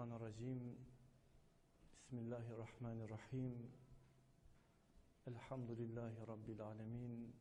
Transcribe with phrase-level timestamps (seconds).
[0.00, 0.78] Mineşşeytanirracim.
[1.92, 3.72] Bismillahirrahmanirrahim.
[5.26, 7.36] Elhamdülillahi Rabbil alemin.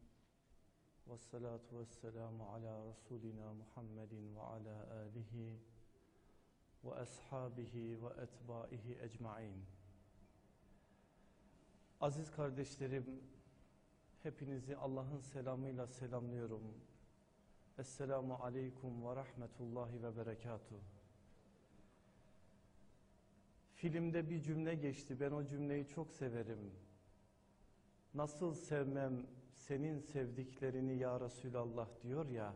[1.08, 5.60] Ve salatu ve selamu ala Resulina Muhammedin ve ala alihi
[6.84, 9.66] ve ashabihi ve etbaihi ecmain.
[12.02, 13.24] Aziz kardeşlerim,
[14.24, 16.64] hepinizi Allah'ın selamıyla selamlıyorum.
[17.78, 20.99] Esselamu aleyküm ve rahmetullahi ve berekatuhu.
[23.80, 25.20] Filmde bir cümle geçti.
[25.20, 26.72] Ben o cümleyi çok severim.
[28.14, 32.54] Nasıl sevmem senin sevdiklerini ya Resulallah diyor ya.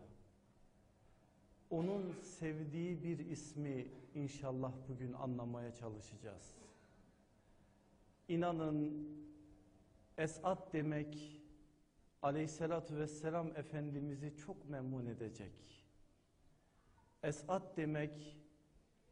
[1.69, 6.55] Onun sevdiği bir ismi inşallah bugün anlamaya çalışacağız.
[8.27, 9.07] İnanın
[10.17, 11.41] Esat demek
[12.21, 15.85] aleyhissalatü vesselam Efendimiz'i çok memnun edecek.
[17.23, 18.42] Esat demek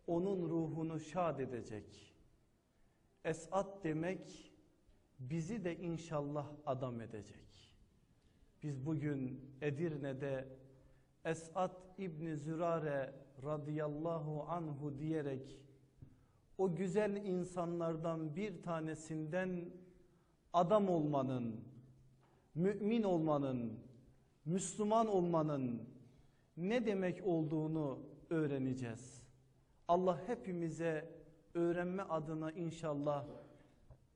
[0.07, 2.15] onun ruhunu şad edecek.
[3.23, 4.53] Esat demek
[5.19, 7.75] bizi de inşallah adam edecek.
[8.63, 10.47] Biz bugün Edirne'de
[11.25, 15.61] Esat İbni Zürare radıyallahu anhu diyerek
[16.57, 19.69] o güzel insanlardan bir tanesinden
[20.53, 21.61] adam olmanın,
[22.55, 23.79] mümin olmanın,
[24.45, 25.89] Müslüman olmanın
[26.57, 27.99] ne demek olduğunu
[28.29, 29.20] öğreneceğiz.
[29.91, 31.09] Allah hepimize
[31.53, 33.25] öğrenme adına inşallah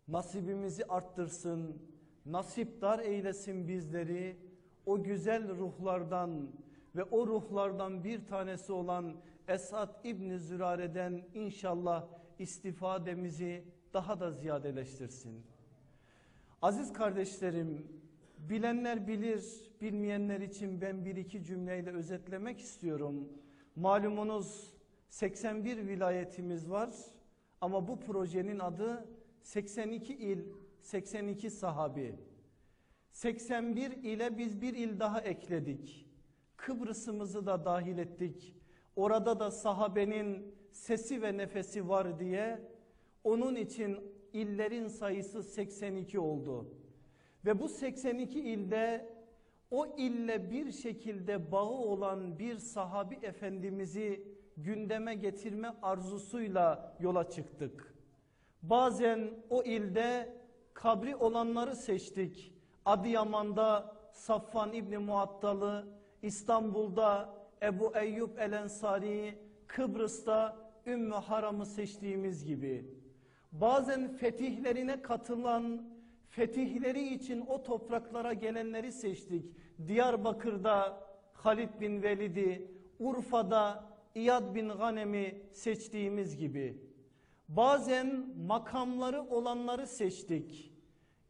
[0.07, 1.81] nasibimizi arttırsın,
[2.25, 4.37] nasipdar eylesin bizleri.
[4.85, 6.51] O güzel ruhlardan
[6.95, 9.15] ve o ruhlardan bir tanesi olan
[9.47, 12.07] Esad İbni Zürare'den inşallah
[12.39, 15.43] istifademizi daha da ziyadeleştirsin.
[16.61, 17.87] Aziz kardeşlerim,
[18.37, 23.29] bilenler bilir, bilmeyenler için ben bir iki cümleyle özetlemek istiyorum.
[23.75, 24.74] Malumunuz
[25.09, 26.89] 81 vilayetimiz var
[27.61, 29.09] ama bu projenin adı
[29.41, 30.39] 82 il,
[30.81, 32.15] 82 sahabi.
[33.11, 36.07] 81 ile biz bir il daha ekledik.
[36.57, 38.55] Kıbrıs'ımızı da dahil ettik.
[38.95, 42.61] Orada da sahabenin sesi ve nefesi var diye
[43.23, 43.97] onun için
[44.33, 46.67] illerin sayısı 82 oldu.
[47.45, 49.15] Ve bu 82 ilde
[49.71, 57.95] o ille bir şekilde bağı olan bir sahabi efendimizi gündeme getirme arzusuyla yola çıktık.
[58.63, 60.33] Bazen o ilde
[60.73, 62.53] kabri olanları seçtik.
[62.85, 65.85] Adıyaman'da Safvan İbni Muattalı,
[66.21, 67.29] İstanbul'da
[67.61, 72.85] Ebu Eyyub El Ensari, Kıbrıs'ta Ümmü Haram'ı seçtiğimiz gibi.
[73.51, 75.81] Bazen fetihlerine katılan,
[76.29, 79.45] fetihleri için o topraklara gelenleri seçtik.
[79.87, 86.77] Diyarbakır'da Halid bin Velid'i, Urfa'da İyad bin Ganem'i seçtiğimiz gibi.
[87.47, 90.73] Bazen makamları olanları seçtik.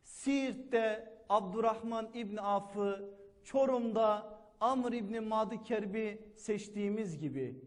[0.04, 3.10] Siirt'te Abdurrahman İbni Af'ı,
[3.44, 7.60] Çorum'da Amr İbni Madi Kerb'i seçtiğimiz gibi.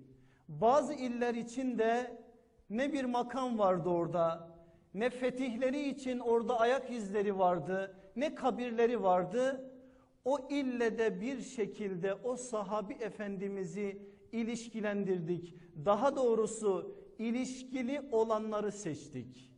[0.48, 2.20] Bazı iller için de
[2.70, 4.48] ne bir makam vardı orada,
[4.94, 9.70] ne fetihleri için orada ayak izleri vardı, ne kabirleri vardı.
[10.24, 14.02] O ille de bir şekilde o sahabi efendimizi
[14.32, 15.54] ilişkilendirdik.
[15.84, 19.50] Daha doğrusu ilişkili olanları seçtik.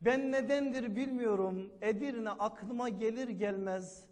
[0.00, 4.04] Ben nedendir bilmiyorum Edirne aklıma gelir gelmez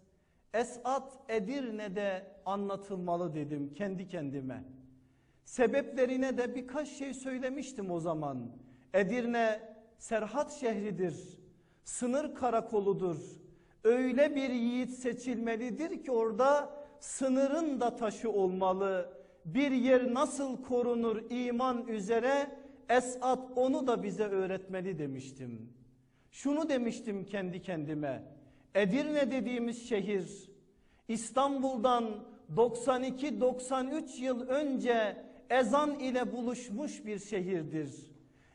[0.53, 4.63] Esat Edirne'de anlatılmalı dedim kendi kendime.
[5.45, 8.51] Sebeplerine de birkaç şey söylemiştim o zaman.
[8.93, 11.39] Edirne Serhat şehridir,
[11.83, 13.17] sınır karakoludur.
[13.83, 16.69] Öyle bir yiğit seçilmelidir ki orada
[16.99, 19.22] sınırın da taşı olmalı.
[19.45, 22.51] Bir yer nasıl korunur iman üzere
[22.89, 25.69] Esat onu da bize öğretmeli demiştim.
[26.31, 28.23] Şunu demiştim kendi kendime.
[28.75, 30.49] Edirne dediğimiz şehir
[31.07, 32.23] İstanbul'dan
[32.55, 35.17] 92-93 yıl önce
[35.49, 37.91] ezan ile buluşmuş bir şehirdir.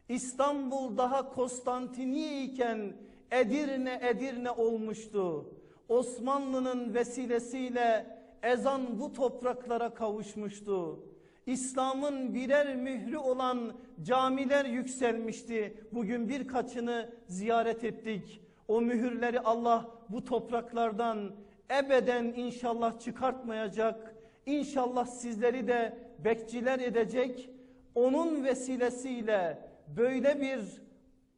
[0.08, 2.92] İstanbul daha Konstantiniye iken
[3.30, 5.54] Edirne Edirne olmuştu.
[5.88, 11.04] Osmanlı'nın vesilesiyle ezan bu topraklara kavuşmuştu.
[11.46, 15.74] İslam'ın birer mührü olan camiler yükselmişti.
[15.92, 18.40] Bugün birkaçını ziyaret ettik.
[18.68, 21.32] O mühürleri Allah bu topraklardan
[21.78, 24.14] ebeden inşallah çıkartmayacak.
[24.46, 27.50] İnşallah sizleri de bekçiler edecek.
[27.94, 29.58] Onun vesilesiyle
[29.96, 30.82] böyle bir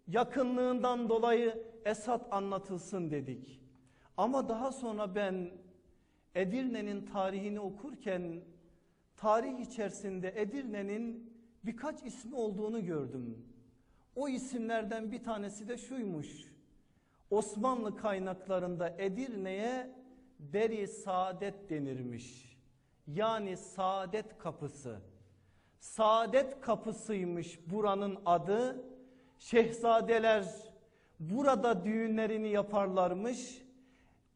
[0.07, 3.61] yakınlığından dolayı Esat anlatılsın dedik.
[4.17, 5.51] Ama daha sonra ben
[6.35, 8.41] Edirne'nin tarihini okurken
[9.17, 11.33] tarih içerisinde Edirne'nin
[11.65, 13.47] birkaç ismi olduğunu gördüm.
[14.17, 16.29] O isimlerden bir tanesi de şuymuş.
[17.31, 19.91] Osmanlı kaynaklarında Edirne'ye
[20.39, 22.57] Deri Saadet denirmiş.
[23.07, 25.01] Yani Saadet Kapısı.
[25.81, 28.85] Saadet Kapısıymış buranın adı.
[29.39, 30.45] Şehzadeler
[31.21, 33.63] burada düğünlerini yaparlarmış.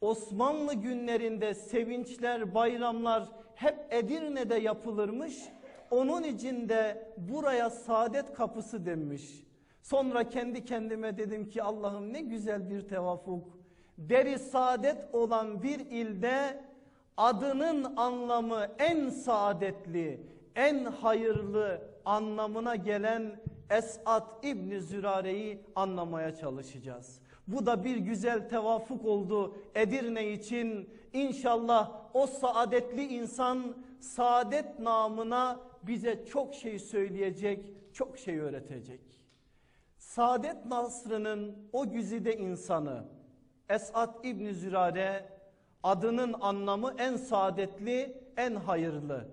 [0.04, 5.38] Osmanlı günlerinde sevinçler, bayramlar hep Edirne'de yapılırmış.
[5.90, 9.46] Onun için de buraya Saadet Kapısı denmiş.
[9.82, 13.58] Sonra kendi kendime dedim ki Allah'ım ne güzel bir tevafuk.
[13.98, 16.60] Deri saadet olan bir ilde
[17.16, 20.20] adının anlamı en saadetli,
[20.54, 23.40] en hayırlı anlamına gelen
[23.70, 27.20] Esat İbni Zürare'yi anlamaya çalışacağız.
[27.48, 30.88] Bu da bir güzel tevafuk oldu Edirne için.
[31.12, 39.00] İnşallah o saadetli insan saadet namına bize çok şey söyleyecek, çok şey öğretecek.
[39.98, 43.04] Saadet Nasrı'nın o güzide insanı
[43.68, 45.28] Esat İbni Zürare
[45.82, 49.28] adının anlamı en saadetli, en hayırlı.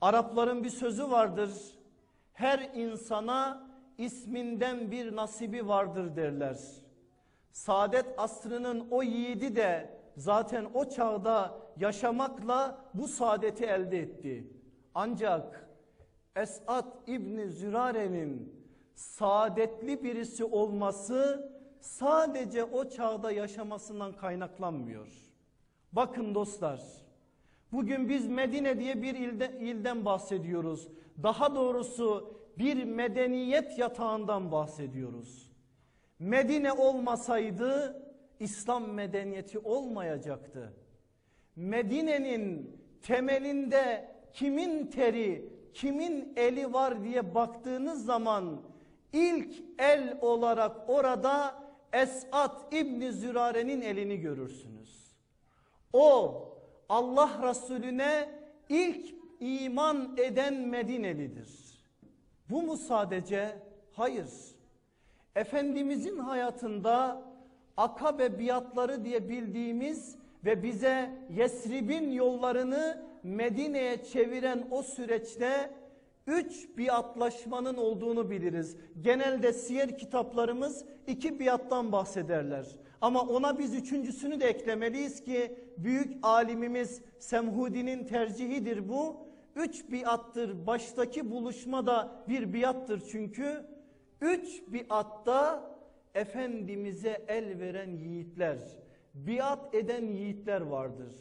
[0.00, 1.50] Arapların bir sözü vardır.
[2.32, 3.66] Her insana
[3.98, 6.58] isminden bir nasibi vardır derler.
[7.54, 14.52] Saadet asrının o yiğidi de zaten o çağda yaşamakla bu saadeti elde etti.
[14.94, 15.68] Ancak
[16.36, 18.54] Esat İbni Zürare'nin
[18.94, 25.08] saadetli birisi olması sadece o çağda yaşamasından kaynaklanmıyor.
[25.92, 26.82] Bakın dostlar
[27.72, 30.88] bugün biz Medine diye bir ilde, ilden bahsediyoruz.
[31.22, 35.43] Daha doğrusu bir medeniyet yatağından bahsediyoruz.
[36.18, 38.02] Medine olmasaydı
[38.40, 40.72] İslam medeniyeti olmayacaktı.
[41.56, 48.62] Medine'nin temelinde kimin teri, kimin eli var diye baktığınız zaman
[49.12, 55.14] ilk el olarak orada Esat İbni Zürare'nin elini görürsünüz.
[55.92, 56.34] O
[56.88, 58.28] Allah Resulüne
[58.68, 61.48] ilk iman eden Medinelidir.
[62.50, 63.56] Bu mu sadece?
[63.92, 64.53] Hayır.
[65.36, 67.22] Efendimizin hayatında
[67.76, 75.70] akabe biatları diye bildiğimiz ve bize Yesrib'in yollarını Medine'ye çeviren o süreçte
[76.26, 78.76] üç biatlaşmanın olduğunu biliriz.
[79.00, 82.66] Genelde siyer kitaplarımız iki biattan bahsederler.
[83.00, 89.16] Ama ona biz üçüncüsünü de eklemeliyiz ki büyük alimimiz Semhudi'nin tercihidir bu.
[89.56, 90.66] Üç biattır.
[90.66, 93.73] Baştaki buluşma da bir biattır çünkü.
[94.24, 95.70] Üç biatta
[96.14, 98.58] Efendimiz'e el veren yiğitler,
[99.14, 101.12] biat eden yiğitler vardır.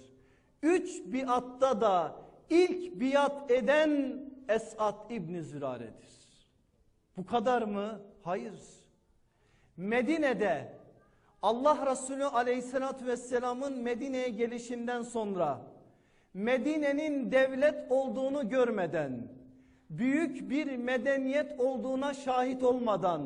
[0.61, 2.15] Üç biatta da
[2.49, 6.13] ilk biat eden Esat İbni Zürare'dir.
[7.17, 8.01] Bu kadar mı?
[8.21, 8.59] Hayır.
[9.77, 10.77] Medine'de
[11.41, 15.61] Allah Resulü Aleyhisselatü Vesselam'ın Medine'ye gelişinden sonra
[16.33, 19.27] Medine'nin devlet olduğunu görmeden,
[19.89, 23.21] büyük bir medeniyet olduğuna şahit olmadan,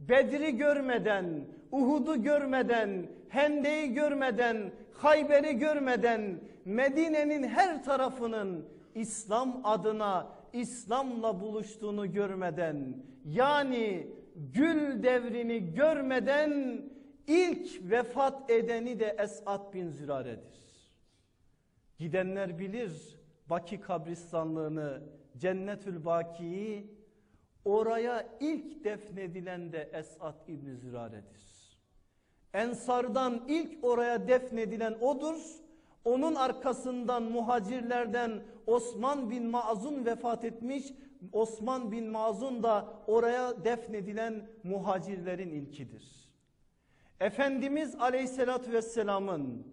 [0.00, 12.12] Bedri görmeden, Uhud'u görmeden, Hende'yi görmeden, Hayber'i görmeden, Medine'nin her tarafının İslam adına İslam'la buluştuğunu
[12.12, 16.80] görmeden yani gül devrini görmeden
[17.26, 20.56] ilk vefat edeni de Esat bin Zürare'dir.
[21.98, 23.15] Gidenler bilir
[23.50, 25.02] Baki kabristanlığını,
[25.38, 26.96] Cennetül Baki'yi
[27.64, 31.46] oraya ilk defnedilen de Esat İbni Zürare'dir.
[32.54, 35.36] Ensardan ilk oraya defnedilen odur.
[36.04, 40.92] Onun arkasından muhacirlerden Osman bin Mazun vefat etmiş.
[41.32, 46.30] Osman bin Mazun da oraya defnedilen muhacirlerin ilkidir.
[47.20, 49.66] Efendimiz Aleyhisselatü Vesselam'ın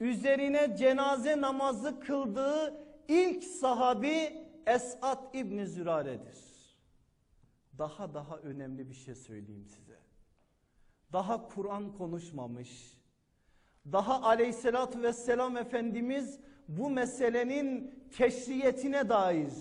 [0.00, 6.38] üzerine cenaze namazı kıldığı ilk sahabi Esat İbni Zürare'dir.
[7.78, 9.98] Daha daha önemli bir şey söyleyeyim size.
[11.12, 12.98] Daha Kur'an konuşmamış,
[13.92, 19.52] daha aleyhissalatü vesselam Efendimiz bu meselenin teşriyetine dair,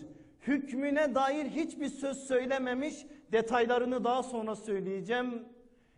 [0.47, 3.05] hükmüne dair hiçbir söz söylememiş.
[3.31, 5.45] Detaylarını daha sonra söyleyeceğim.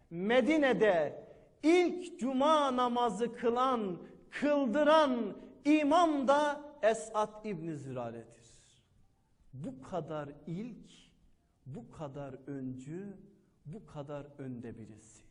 [0.10, 1.24] Medine'de
[1.64, 3.98] ilk cuma namazı kılan,
[4.30, 8.44] kıldıran imam da Esat İbni Zürare'dir.
[9.54, 10.92] Bu kadar ilk,
[11.66, 13.18] bu kadar öncü,
[13.66, 15.24] bu kadar önde birisi.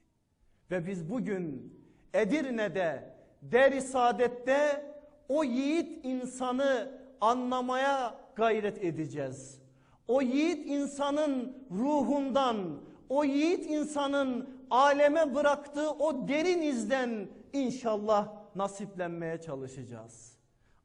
[0.71, 1.75] Ve biz bugün
[2.15, 4.95] Edirne'de, Deri Saadet'te
[5.29, 9.63] o yiğit insanı anlamaya gayret edeceğiz.
[10.09, 20.32] o yiğit insanın ruhundan, o yiğit insanın aleme bıraktığı o derin izden inşallah nasiplenmeye çalışacağız.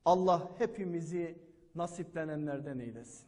[0.08, 1.36] Allah hepimizi
[1.76, 3.28] nasiplenenlerden eylesin.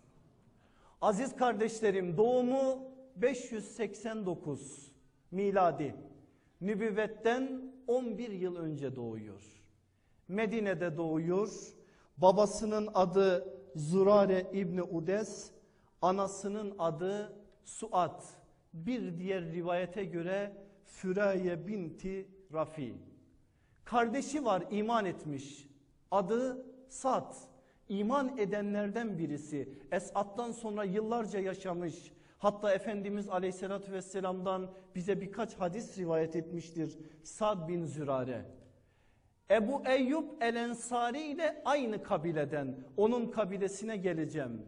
[1.02, 4.92] Aziz kardeşlerim doğumu 589
[5.32, 5.96] miladi.
[6.62, 9.42] Nübüvvetten 11 yıl önce doğuyor.
[10.28, 11.50] Medine'de doğuyor.
[12.18, 15.52] Babasının adı Zurare İbni Udes,
[16.02, 17.34] anasının adı
[17.64, 18.24] Suat.
[18.74, 20.54] Bir diğer rivayete göre
[20.86, 22.94] Füraye binti Rafi.
[23.86, 25.70] Kardeşi var iman etmiş.
[26.12, 27.38] Adı Sat.
[27.90, 29.70] İman edenlerden birisi.
[29.92, 32.12] Esat'tan sonra yıllarca yaşamış.
[32.38, 37.00] Hatta Efendimiz Aleyhisselatü Vesselam'dan bize birkaç hadis rivayet etmiştir.
[37.24, 38.46] Sad bin Zürare.
[39.52, 42.76] Ebu Eyyub El Ensari ile aynı kabileden.
[42.98, 44.62] Onun kabilesine geleceğim.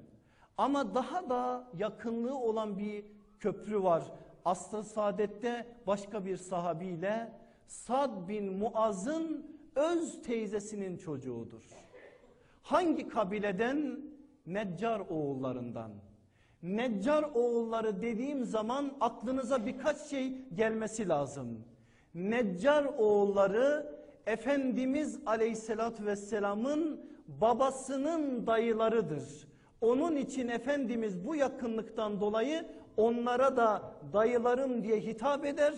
[0.58, 3.06] Ama daha da yakınlığı olan bir
[3.40, 4.04] köprü var.
[4.46, 7.32] Aslı Saadet'te başka bir sahabiyle
[7.68, 11.64] Sad bin Muaz'ın öz teyzesinin çocuğudur.
[12.72, 14.00] Hangi kabileden?
[14.46, 15.92] Neccar oğullarından.
[16.64, 21.66] Neccar oğulları dediğim zaman aklınıza birkaç şey gelmesi lazım.
[22.14, 29.48] Neccar oğulları Efendimiz Aleyhisselatü Vesselam'ın babasının dayılarıdır.
[29.82, 32.66] Onun için Efendimiz bu yakınlıktan dolayı
[32.98, 35.74] onlara da dayılarım diye hitap eder.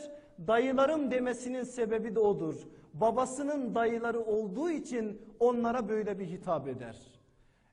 [0.47, 2.55] Dayılarım demesinin sebebi de odur.
[2.93, 6.97] Babasının dayıları olduğu için onlara böyle bir hitap eder.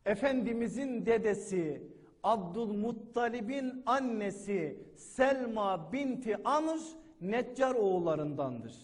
[0.05, 1.83] Efendimizin dedesi
[2.23, 6.79] Abdülmuttalib'in annesi Selma binti Amr
[7.21, 8.75] Neccar oğullarındandır.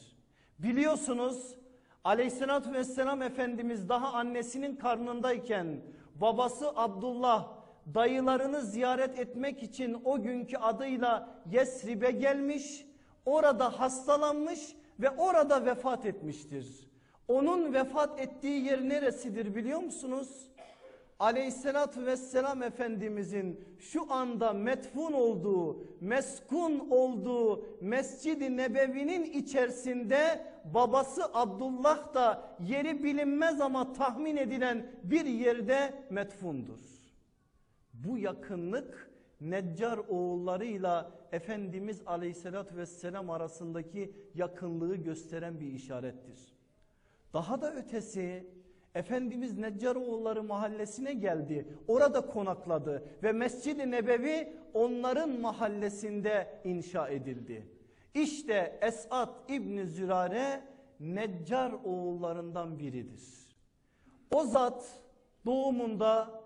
[0.59, 1.57] Biliyorsunuz
[2.05, 5.81] Aleyhisselatü Vesselam Efendimiz daha annesinin karnındayken
[6.14, 7.49] babası Abdullah
[7.95, 12.87] dayılarını ziyaret etmek için o günkü adıyla Yesrib'e gelmiş.
[13.26, 16.90] Orada hastalanmış ve orada vefat etmiştir.
[17.28, 20.48] Onun vefat ettiği yer neresidir biliyor musunuz?
[21.18, 32.56] Aleyhissalatü vesselam Efendimizin şu anda metfun olduğu, meskun olduğu Mescid-i Nebevi'nin içerisinde babası Abdullah da
[32.60, 36.80] yeri bilinmez ama tahmin edilen bir yerde metfundur.
[37.92, 39.05] Bu yakınlık
[39.40, 46.57] Neccar oğullarıyla Efendimiz Aleyhisselatü Vesselam arasındaki yakınlığı gösteren bir işarettir.
[47.33, 48.47] Daha da ötesi
[48.95, 51.69] Efendimiz Neccaroğulları mahallesine geldi.
[51.88, 57.66] Orada konakladı ve Mescid-i Nebevi onların mahallesinde inşa edildi.
[58.14, 60.62] İşte Esat İbni Zürare
[61.00, 63.57] Neccar oğullarından biridir.
[64.31, 65.00] O zat
[65.47, 66.43] doğumunda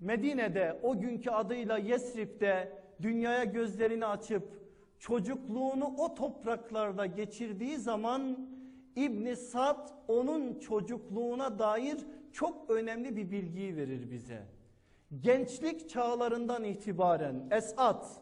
[0.00, 4.42] Medine'de o günkü adıyla Yesrib'de dünyaya gözlerini açıp
[4.98, 8.48] çocukluğunu o topraklarda geçirdiği zaman
[8.96, 11.98] İbn Sad onun çocukluğuna dair
[12.32, 14.42] çok önemli bir bilgiyi verir bize.
[15.20, 18.20] Gençlik çağlarından itibaren Esat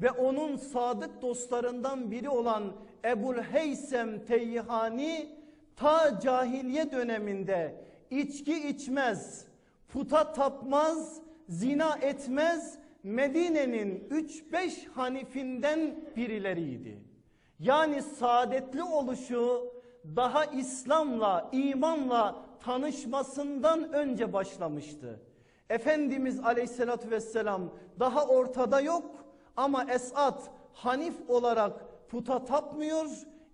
[0.00, 2.72] ve onun sadık dostlarından biri olan
[3.04, 5.28] Ebul Heysem Teyyihani
[5.76, 9.46] ta cahiliye döneminde içki içmez,
[9.92, 16.98] puta tapmaz, zina etmez, Medine'nin 3-5 hanifinden birileriydi.
[17.58, 19.72] Yani saadetli oluşu
[20.16, 25.20] daha İslam'la, imanla tanışmasından önce başlamıştı.
[25.70, 29.24] Efendimiz aleyhissalatü vesselam daha ortada yok
[29.56, 31.72] ama Esat Hanif olarak
[32.08, 33.06] puta tapmıyor,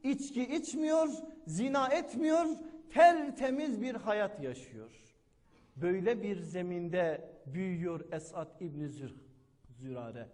[0.02, 1.08] içki içmiyor,
[1.46, 2.46] zina etmiyor,
[2.90, 5.05] tertemiz bir hayat yaşıyor.
[5.76, 8.88] Böyle bir zeminde büyüyor Esat İbni
[9.68, 10.28] Zürare.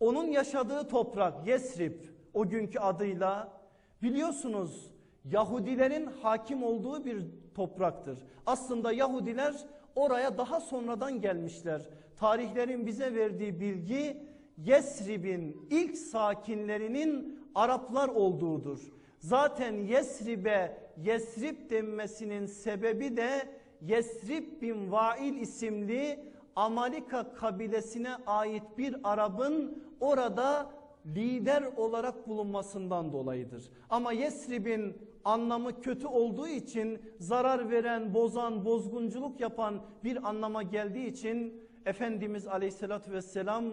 [0.00, 2.00] Onun yaşadığı toprak Yesrib
[2.34, 3.60] o günkü adıyla
[4.02, 7.24] biliyorsunuz Yahudilerin hakim olduğu bir
[7.54, 8.18] topraktır.
[8.46, 9.54] Aslında Yahudiler
[9.96, 11.82] oraya daha sonradan gelmişler.
[12.16, 14.26] Tarihlerin bize verdiği bilgi
[14.58, 18.92] Yesrib'in ilk sakinlerinin Araplar olduğudur.
[19.18, 26.20] Zaten Yesrib'e Yesrib denmesinin sebebi de Yesrib bin Vail isimli
[26.56, 30.70] Amalika kabilesine ait bir Arap'ın orada
[31.06, 33.70] lider olarak bulunmasından dolayıdır.
[33.90, 41.66] Ama Yesrib'in anlamı kötü olduğu için zarar veren, bozan, bozgunculuk yapan bir anlama geldiği için
[41.86, 43.64] Efendimiz Aleyhisselatü Vesselam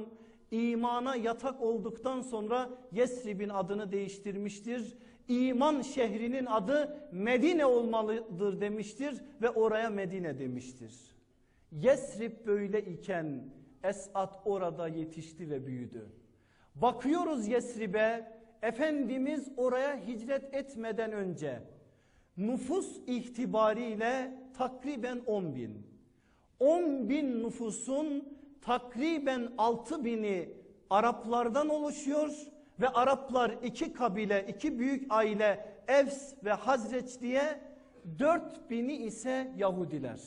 [0.51, 4.97] imana yatak olduktan sonra Yesrib'in adını değiştirmiştir.
[5.27, 10.93] İman şehrinin adı Medine olmalıdır demiştir ve oraya Medine demiştir.
[11.71, 13.43] Yesrib böyle iken
[13.83, 16.09] Esat orada yetişti ve büyüdü.
[16.75, 21.63] Bakıyoruz Yesrib'e Efendimiz oraya hicret etmeden önce
[22.37, 25.87] nüfus itibariyle takriben 10 bin.
[26.59, 30.49] 10 bin nüfusun takriben 6 bini
[30.89, 37.59] Araplardan oluşuyor ve Araplar iki kabile, iki büyük aile Evs ve Hazreç diye
[38.19, 40.19] 4 bini ise Yahudiler.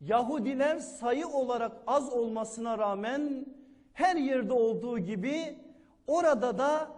[0.00, 3.46] Yahudiler sayı olarak az olmasına rağmen
[3.92, 5.58] her yerde olduğu gibi
[6.06, 6.88] orada da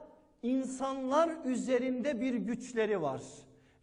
[0.42, 3.22] insanlar üzerinde bir güçleri var.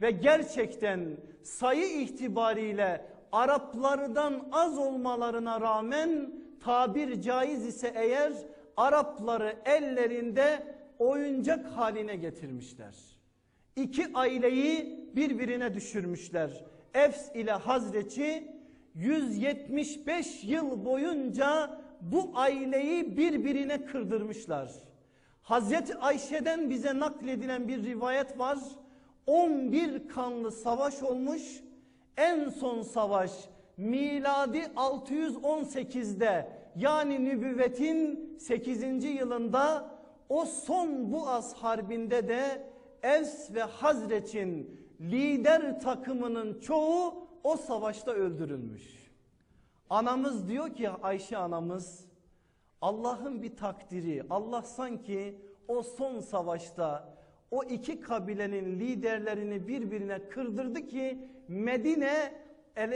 [0.01, 6.33] Ve gerçekten sayı itibariyle Araplardan az olmalarına rağmen
[6.63, 8.33] tabir caiz ise eğer
[8.78, 10.64] Arapları ellerinde
[11.00, 12.96] oyuncak haline getirmişler.
[13.76, 16.66] İki aileyi birbirine düşürmüşler.
[16.94, 18.60] Efs ile Hazreç'i
[18.96, 24.72] 175 yıl boyunca bu aileyi birbirine kırdırmışlar.
[25.42, 28.60] Hazreti Ayşe'den bize nakledilen bir rivayet var.
[29.26, 31.42] 11 kanlı savaş olmuş.
[32.18, 33.32] En son savaş
[33.78, 39.04] miladi 618'de yani nübüvvetin 8.
[39.04, 39.92] yılında
[40.30, 42.70] o son Buaz harbinde de
[43.04, 49.12] Evs ve Hazreç'in lider takımının çoğu o savaşta öldürülmüş.
[49.90, 52.06] Anamız diyor ki Ayşe anamız
[52.82, 57.14] Allah'ın bir takdiri Allah sanki o son savaşta
[57.52, 62.34] o iki kabilenin liderlerini birbirine kırdırdı ki Medine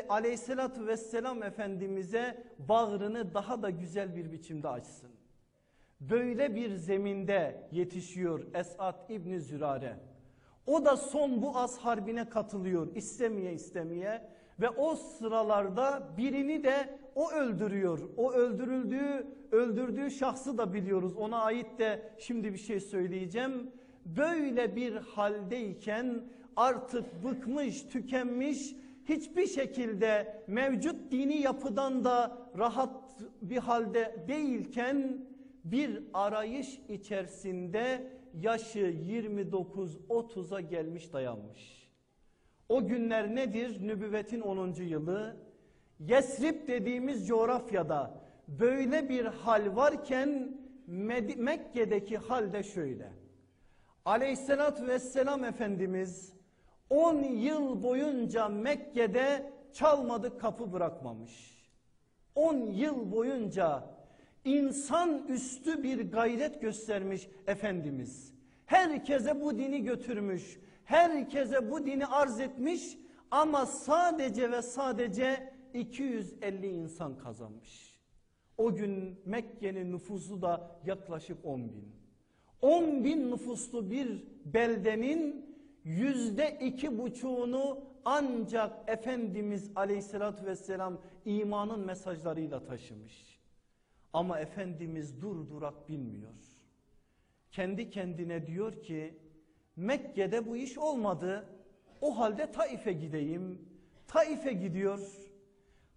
[0.09, 5.09] aleyhissalatü vesselam efendimize bağrını daha da güzel bir biçimde açsın.
[6.01, 10.00] Böyle bir zeminde yetişiyor Esat İbni Zürare.
[10.67, 17.31] O da son bu az harbine katılıyor istemeye istemeye ve o sıralarda birini de o
[17.31, 18.00] öldürüyor.
[18.17, 21.15] O öldürüldüğü, öldürdüğü şahsı da biliyoruz.
[21.15, 23.72] Ona ait de şimdi bir şey söyleyeceğim.
[24.05, 26.24] Böyle bir haldeyken
[26.55, 35.25] artık bıkmış, tükenmiş, hiçbir şekilde mevcut dini yapıdan da rahat bir halde değilken
[35.63, 41.89] bir arayış içerisinde yaşı 29-30'a gelmiş dayanmış.
[42.70, 43.87] O günler nedir?
[43.87, 44.74] Nübüvvetin 10.
[44.74, 45.37] yılı.
[46.00, 50.57] Yesrib dediğimiz coğrafyada böyle bir hal varken
[51.37, 53.11] Mekke'deki hal de şöyle.
[54.05, 56.33] Aleyhissalatü vesselam Efendimiz
[56.94, 61.64] 10 yıl boyunca Mekke'de çalmadık kapı bırakmamış.
[62.36, 63.84] 10 yıl boyunca
[64.46, 68.34] insan üstü bir gayret göstermiş Efendimiz.
[68.66, 70.60] Herkese bu dini götürmüş.
[70.86, 72.98] Herkese bu dini arz etmiş
[73.32, 78.00] ama sadece ve sadece 250 insan kazanmış.
[78.58, 81.96] O gün Mekke'nin nüfusu da yaklaşık 10 bin.
[82.62, 85.52] 10 bin nüfuslu bir beldenin
[85.83, 93.39] yüzde iki buçuğunu ancak Efendimiz aleyhissalatü vesselam imanın mesajlarıyla taşımış.
[94.13, 96.33] Ama Efendimiz durdurak bilmiyor.
[97.51, 99.19] Kendi kendine diyor ki
[99.75, 101.46] Mekke'de bu iş olmadı.
[102.01, 103.61] O halde Taif'e gideyim.
[104.07, 105.00] Taif'e gidiyor.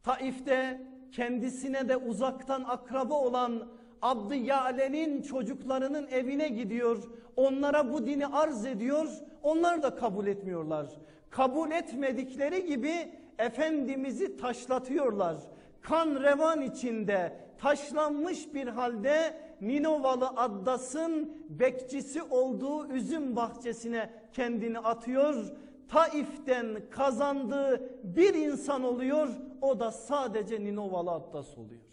[0.03, 7.03] Taif'te kendisine de uzaktan akraba olan Abdı Ya'le'nin çocuklarının evine gidiyor.
[7.37, 9.09] Onlara bu dini arz ediyor.
[9.43, 10.87] Onlar da kabul etmiyorlar.
[11.31, 12.95] Kabul etmedikleri gibi
[13.39, 15.37] Efendimiz'i taşlatıyorlar.
[15.83, 25.53] Kan revan içinde taşlanmış bir halde Ninovalı Addas'ın bekçisi olduğu üzüm bahçesine kendini atıyor.
[25.89, 29.29] Taif'ten kazandığı bir insan oluyor.
[29.63, 31.86] O da sadece Ninovalı Addas oluyor.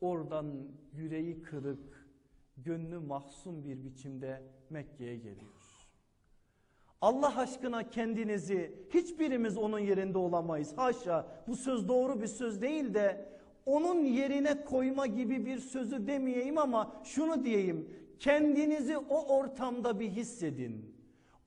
[0.00, 0.46] Oradan
[0.96, 2.08] yüreği kırık,
[2.56, 5.66] gönlü mahzun bir biçimde Mekke'ye geliyor.
[7.00, 10.72] Allah aşkına kendinizi hiçbirimiz onun yerinde olamayız.
[10.76, 13.28] Haşa bu söz doğru bir söz değil de
[13.66, 17.88] onun yerine koyma gibi bir sözü demeyeyim ama şunu diyeyim.
[18.18, 20.96] Kendinizi o ortamda bir hissedin.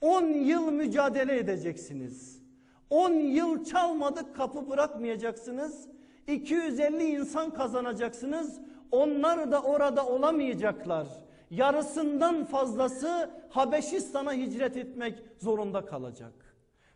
[0.01, 2.43] 10 yıl mücadele edeceksiniz.
[2.89, 5.89] 10 yıl çalmadık kapı bırakmayacaksınız.
[6.29, 8.59] 250 insan kazanacaksınız.
[8.91, 11.07] Onlar da orada olamayacaklar.
[11.51, 16.33] Yarısından fazlası Habeşistan'a hicret etmek zorunda kalacak.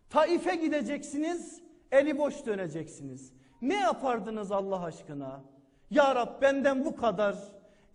[0.10, 3.34] Taif'e gideceksiniz, eli boş döneceksiniz.
[3.62, 5.42] Ne yapardınız Allah aşkına?
[5.92, 7.36] Ya Rab benden bu kadar.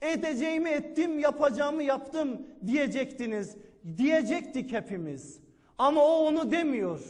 [0.02, 3.56] Edeceğimi ettim, yapacağımı yaptım diyecektiniz.
[3.96, 5.40] Diyecektik hepimiz.
[5.78, 7.00] Ama o onu demiyor.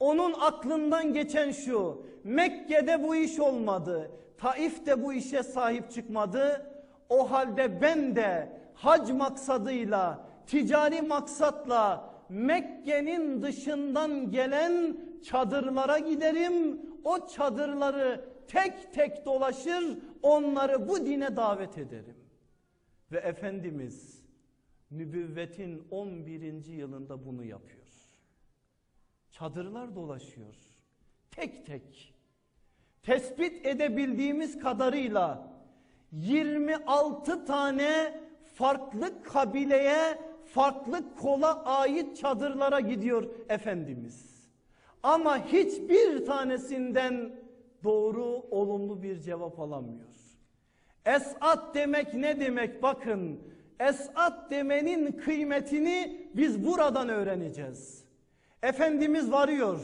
[0.00, 2.02] Onun aklından geçen şu.
[2.24, 4.10] Mekke'de bu iş olmadı.
[4.38, 6.66] Taif'te bu işe sahip çıkmadı.
[7.08, 16.80] O halde ben de hac maksadıyla, ticari maksatla Mekke'nin dışından gelen çadırlara giderim.
[17.04, 22.16] O çadırları tek tek dolaşır, onları bu dine davet ederim.
[23.12, 24.22] Ve Efendimiz
[24.90, 26.64] nübüvvetin 11.
[26.66, 27.79] yılında bunu yapıyor.
[29.30, 30.54] Çadırlar dolaşıyor.
[31.30, 32.14] Tek tek.
[33.02, 35.52] Tespit edebildiğimiz kadarıyla
[36.12, 38.20] 26 tane
[38.54, 44.30] farklı kabileye, farklı kola ait çadırlara gidiyor Efendimiz.
[45.02, 47.32] Ama hiçbir tanesinden
[47.84, 50.10] doğru, olumlu bir cevap alamıyor.
[51.06, 52.82] Esat demek ne demek?
[52.82, 53.40] Bakın,
[53.80, 58.04] esat demenin kıymetini biz buradan öğreneceğiz.
[58.62, 59.80] Efendimiz varıyor.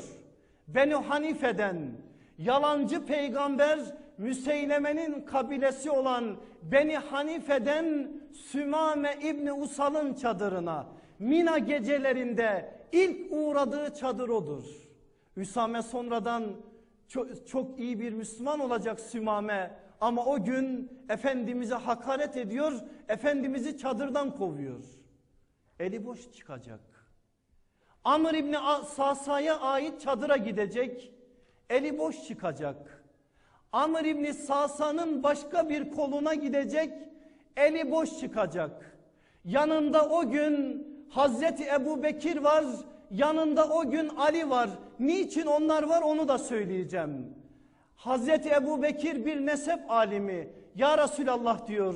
[0.68, 1.90] Beni Hanife'den
[2.38, 3.78] yalancı peygamber
[4.18, 10.86] Müseyleme'nin kabilesi olan Beni Hanife'den Sümame İbni Usal'ın çadırına
[11.18, 14.64] Mina gecelerinde ilk uğradığı çadır odur.
[15.36, 16.44] Üsame sonradan
[17.08, 22.72] çok, çok iyi bir Müslüman olacak Sümame ama o gün Efendimiz'e hakaret ediyor,
[23.08, 24.84] Efendimiz'i çadırdan kovuyor.
[25.80, 26.95] Eli boş çıkacak.
[28.06, 31.12] Amr İbni Sasa'ya ait çadıra gidecek.
[31.70, 33.04] Eli boş çıkacak.
[33.72, 36.92] Amr İbni Sasa'nın başka bir koluna gidecek.
[37.56, 38.98] Eli boş çıkacak.
[39.44, 42.64] Yanında o gün Hazreti Ebu Bekir var.
[43.10, 44.70] Yanında o gün Ali var.
[45.00, 47.34] Niçin onlar var onu da söyleyeceğim.
[47.96, 50.48] Hazreti Ebu Bekir bir nesep alimi.
[50.74, 51.94] Ya Resulallah diyor.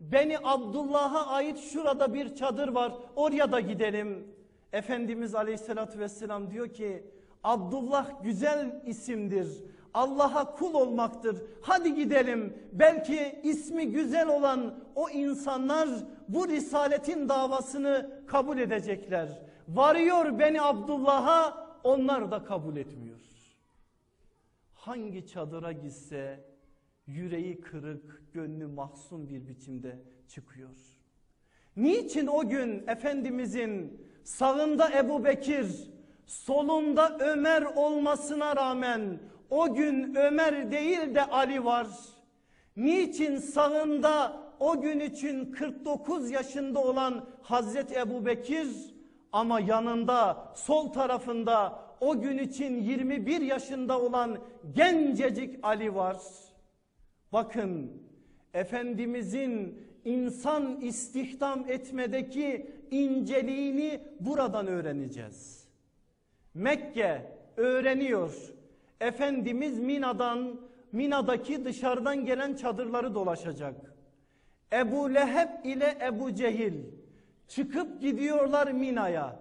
[0.00, 2.92] Beni Abdullah'a ait şurada bir çadır var.
[3.16, 4.32] Oraya da gidelim.
[4.72, 7.04] Efendimiz Aleyhisselatü Vesselam diyor ki
[7.44, 9.64] Abdullah güzel isimdir.
[9.94, 11.42] Allah'a kul olmaktır.
[11.62, 12.56] Hadi gidelim.
[12.72, 15.88] Belki ismi güzel olan o insanlar
[16.28, 19.42] bu risaletin davasını kabul edecekler.
[19.68, 23.20] Varıyor beni Abdullah'a onlar da kabul etmiyor.
[24.74, 26.44] Hangi çadıra gitse
[27.06, 30.76] yüreği kırık, gönlü mahzun bir biçimde çıkıyor.
[31.76, 35.66] Niçin o gün Efendimizin sağında Ebu Bekir,
[36.26, 39.18] solunda Ömer olmasına rağmen
[39.50, 41.86] o gün Ömer değil de Ali var.
[42.76, 48.68] Niçin sağında o gün için 49 yaşında olan Hazreti Ebu Bekir
[49.32, 54.38] ama yanında sol tarafında o gün için 21 yaşında olan
[54.74, 56.16] gencecik Ali var.
[57.32, 58.02] Bakın
[58.54, 65.68] Efendimizin insan istihdam etmedeki inceliğini buradan öğreneceğiz.
[66.54, 68.52] Mekke öğreniyor.
[69.00, 70.60] Efendimiz Mina'dan,
[70.92, 73.94] Mina'daki dışarıdan gelen çadırları dolaşacak.
[74.72, 76.74] Ebu Leheb ile Ebu Cehil
[77.48, 79.40] çıkıp gidiyorlar Mina'ya.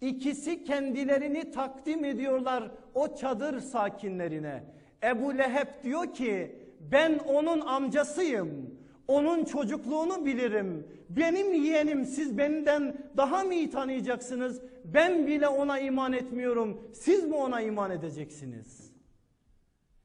[0.00, 4.64] İkisi kendilerini takdim ediyorlar o çadır sakinlerine.
[5.04, 6.58] Ebu Leheb diyor ki
[6.92, 8.78] ben onun amcasıyım.
[9.08, 10.86] Onun çocukluğunu bilirim.
[11.08, 14.62] Benim yeğenim siz benden daha mı iyi tanıyacaksınız?
[14.84, 16.90] Ben bile ona iman etmiyorum.
[16.94, 18.92] Siz mi ona iman edeceksiniz?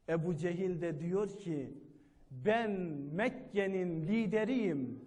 [0.10, 1.74] Ebu Cehil de diyor ki
[2.32, 2.72] ben
[3.14, 5.06] Mekke'nin lideriyim.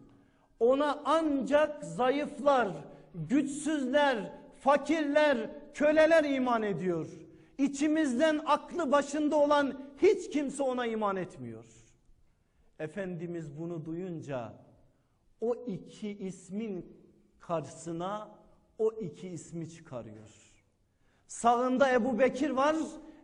[0.61, 2.69] Ona ancak zayıflar,
[3.15, 7.07] güçsüzler, fakirler, köleler iman ediyor.
[7.59, 11.65] İçimizden aklı başında olan hiç kimse ona iman etmiyor.
[12.83, 14.53] Efendimiz bunu duyunca
[15.41, 16.87] o iki ismin
[17.41, 18.29] karşısına
[18.79, 20.31] o iki ismi çıkarıyor.
[21.27, 22.77] Sağında Ebu Bekir var.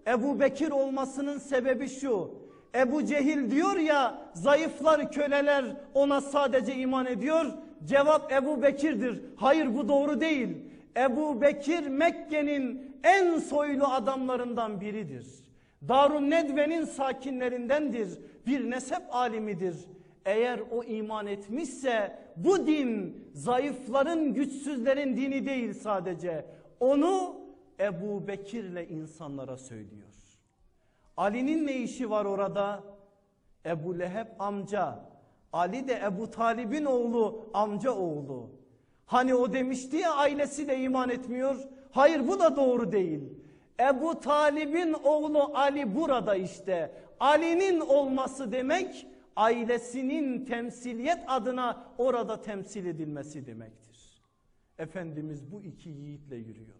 [0.07, 2.35] Ebu Bekir olmasının sebebi şu.
[2.75, 7.47] Ebu Cehil diyor ya zayıflar köleler ona sadece iman ediyor.
[7.85, 9.23] Cevap Ebu Bekir'dir.
[9.37, 10.57] Hayır bu doğru değil.
[10.97, 15.27] Ebu Bekir Mekke'nin en soylu adamlarından biridir.
[15.89, 18.19] Darun Nedve'nin sakinlerindendir.
[18.49, 19.77] Bir nesep alimidir.
[20.25, 26.47] Eğer o iman etmişse bu din zayıfların, güçsüzlerin dini değil sadece.
[26.81, 27.37] Onu
[27.81, 30.09] Ebu Bekir'le insanlara söylüyor.
[31.17, 32.85] Ali'nin ne işi var orada?
[33.67, 34.99] Ebu Leheb amca.
[35.53, 38.51] Ali de Ebu Talib'in oğlu, amca oğlu.
[39.07, 41.57] Hani o demişti ya ailesi de iman etmiyor.
[41.91, 43.21] Hayır bu da doğru değil.
[43.81, 46.93] Ebu Talib'in oğlu Ali burada işte.
[47.21, 54.23] Ali'nin olması demek ailesinin temsiliyet adına orada temsil edilmesi demektir.
[54.79, 56.79] Efendimiz bu iki yiğitle yürüyor.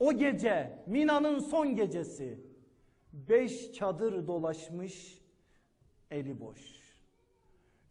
[0.00, 2.38] O gece Mina'nın son gecesi
[3.12, 5.18] beş çadır dolaşmış
[6.10, 6.60] eli boş.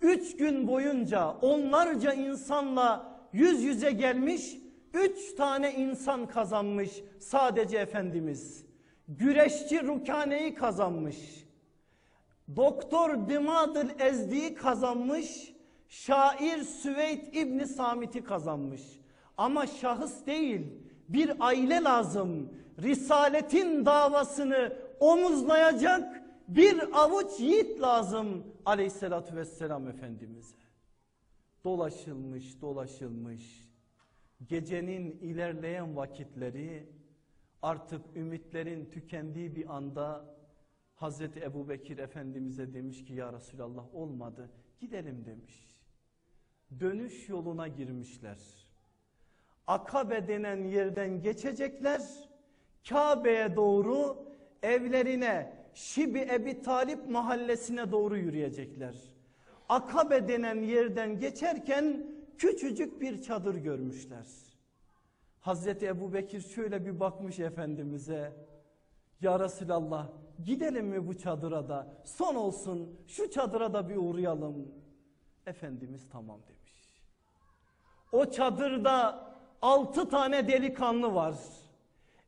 [0.01, 4.57] Üç gün boyunca onlarca insanla yüz yüze gelmiş,
[4.93, 8.65] üç tane insan kazanmış sadece Efendimiz.
[9.07, 11.47] Güreşçi Rukane'yi kazanmış.
[12.55, 15.53] Doktor Dimadıl Ezdi'yi kazanmış.
[15.89, 18.81] Şair Süveyd İbni Samit'i kazanmış.
[19.37, 20.61] Ama şahıs değil
[21.09, 22.53] bir aile lazım.
[22.81, 30.55] Risaletin davasını omuzlayacak bir avuç yiğit lazım aleyhissalatü vesselam Efendimiz'e.
[31.63, 33.69] Dolaşılmış dolaşılmış
[34.47, 36.89] gecenin ilerleyen vakitleri
[37.63, 40.25] artık ümitlerin tükendiği bir anda
[40.95, 44.49] Hazreti Ebu Bekir Efendimiz'e demiş ki ya Resulallah olmadı
[44.79, 45.83] gidelim demiş.
[46.79, 48.37] Dönüş yoluna girmişler.
[49.67, 52.01] Akabe denen yerden geçecekler.
[52.89, 54.25] Kabe'ye doğru
[54.63, 58.95] evlerine Şibi Ebi Talip mahallesine doğru yürüyecekler.
[59.69, 64.42] Akabe denen yerden geçerken küçücük bir çadır görmüşler.
[65.43, 68.33] Hazreti Ebu Bekir şöyle bir bakmış Efendimiz'e.
[69.21, 70.07] Ya Resulallah
[70.45, 74.71] gidelim mi bu çadıra da son olsun şu çadıra da bir uğrayalım.
[75.45, 77.03] Efendimiz tamam demiş.
[78.11, 79.25] O çadırda
[79.61, 81.35] altı tane delikanlı var.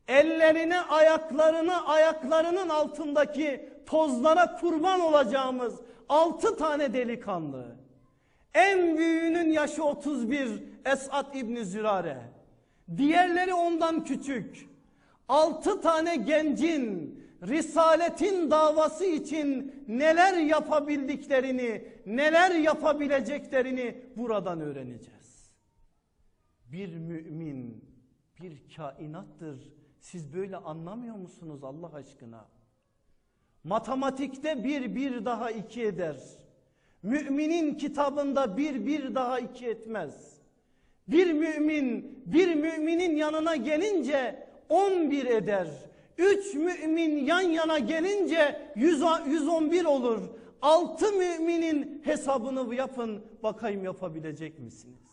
[0.08, 7.76] Ellerine ayaklarını ayaklarının altındaki tozlara kurban olacağımız altı tane delikanlı.
[8.54, 12.35] En büyüğünün yaşı 31 Esat İbni Zürare.
[12.96, 14.68] Diğerleri ondan küçük.
[15.28, 25.50] Altı tane gencin risaletin davası için neler yapabildiklerini, neler yapabileceklerini buradan öğreneceğiz.
[26.72, 27.84] Bir mümin
[28.40, 29.72] bir kainattır.
[30.00, 32.48] Siz böyle anlamıyor musunuz Allah aşkına?
[33.64, 36.16] Matematikte bir bir daha iki eder.
[37.02, 40.35] Müminin kitabında bir bir daha iki etmez.
[41.08, 45.68] Bir mümin bir müminin yanına gelince on bir eder.
[46.18, 50.22] Üç mümin yan yana gelince yüz, 111 olur.
[50.62, 55.06] Altı müminin hesabını yapın bakayım yapabilecek misiniz?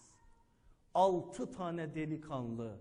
[0.94, 2.78] Altı tane delikanlı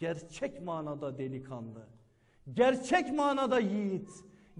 [0.00, 1.86] gerçek manada delikanlı,
[2.52, 4.10] gerçek manada yiğit,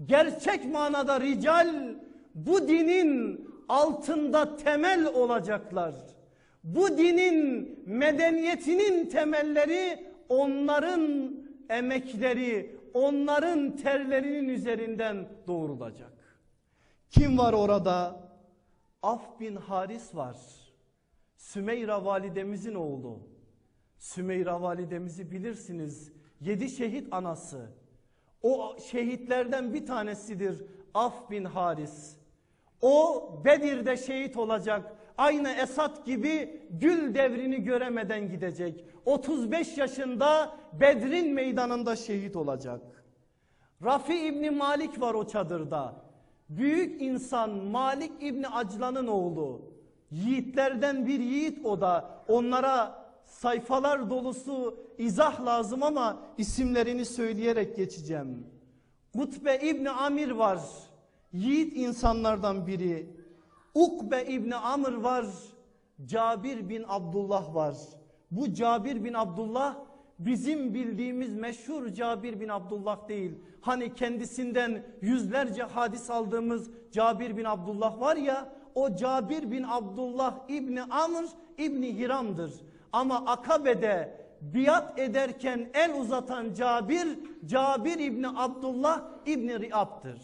[0.05, 1.95] gerçek manada rical
[2.35, 5.95] bu dinin altında temel olacaklar.
[6.67, 11.33] Bu dinin medeniyetinin temelleri onların
[11.69, 16.39] emekleri, onların terlerinin üzerinden doğrulacak.
[17.09, 18.27] Kim var orada?
[19.03, 20.37] Af bin Haris var.
[21.37, 23.19] Sümeyra validemizin oğlu.
[23.97, 26.11] Sümeyra validemizi bilirsiniz.
[26.41, 27.69] Yedi şehit anası.
[28.41, 32.17] O şehitlerden bir tanesidir Af bin Haris.
[32.81, 34.96] O Bedir'de şehit olacak.
[35.17, 38.85] Aynı Esat gibi gül devrini göremeden gidecek.
[39.05, 42.81] 35 yaşında Bedrin meydanında şehit olacak.
[43.83, 45.95] Rafi İbni Malik var o çadırda.
[46.49, 49.61] Büyük insan Malik İbni Aclan'ın oğlu.
[50.11, 52.23] Yiğitlerden bir yiğit o da.
[52.27, 58.47] Onlara sayfalar dolusu izah lazım ama isimlerini söyleyerek geçeceğim.
[59.13, 60.59] Kutbe İbni Amir var.
[61.33, 63.16] Yiğit insanlardan biri.
[63.77, 65.25] Ukbe İbni Amr var.
[66.05, 67.75] Cabir bin Abdullah var.
[68.31, 69.75] Bu Cabir bin Abdullah
[70.19, 73.31] bizim bildiğimiz meşhur Cabir bin Abdullah değil.
[73.61, 80.83] Hani kendisinden yüzlerce hadis aldığımız Cabir bin Abdullah var ya o Cabir bin Abdullah İbni
[80.83, 81.25] Amr
[81.57, 82.53] İbni Hiram'dır.
[82.91, 90.21] Ama Akabe'de biat ederken el uzatan Cabir, Cabir İbni Abdullah İbni Riab'dır.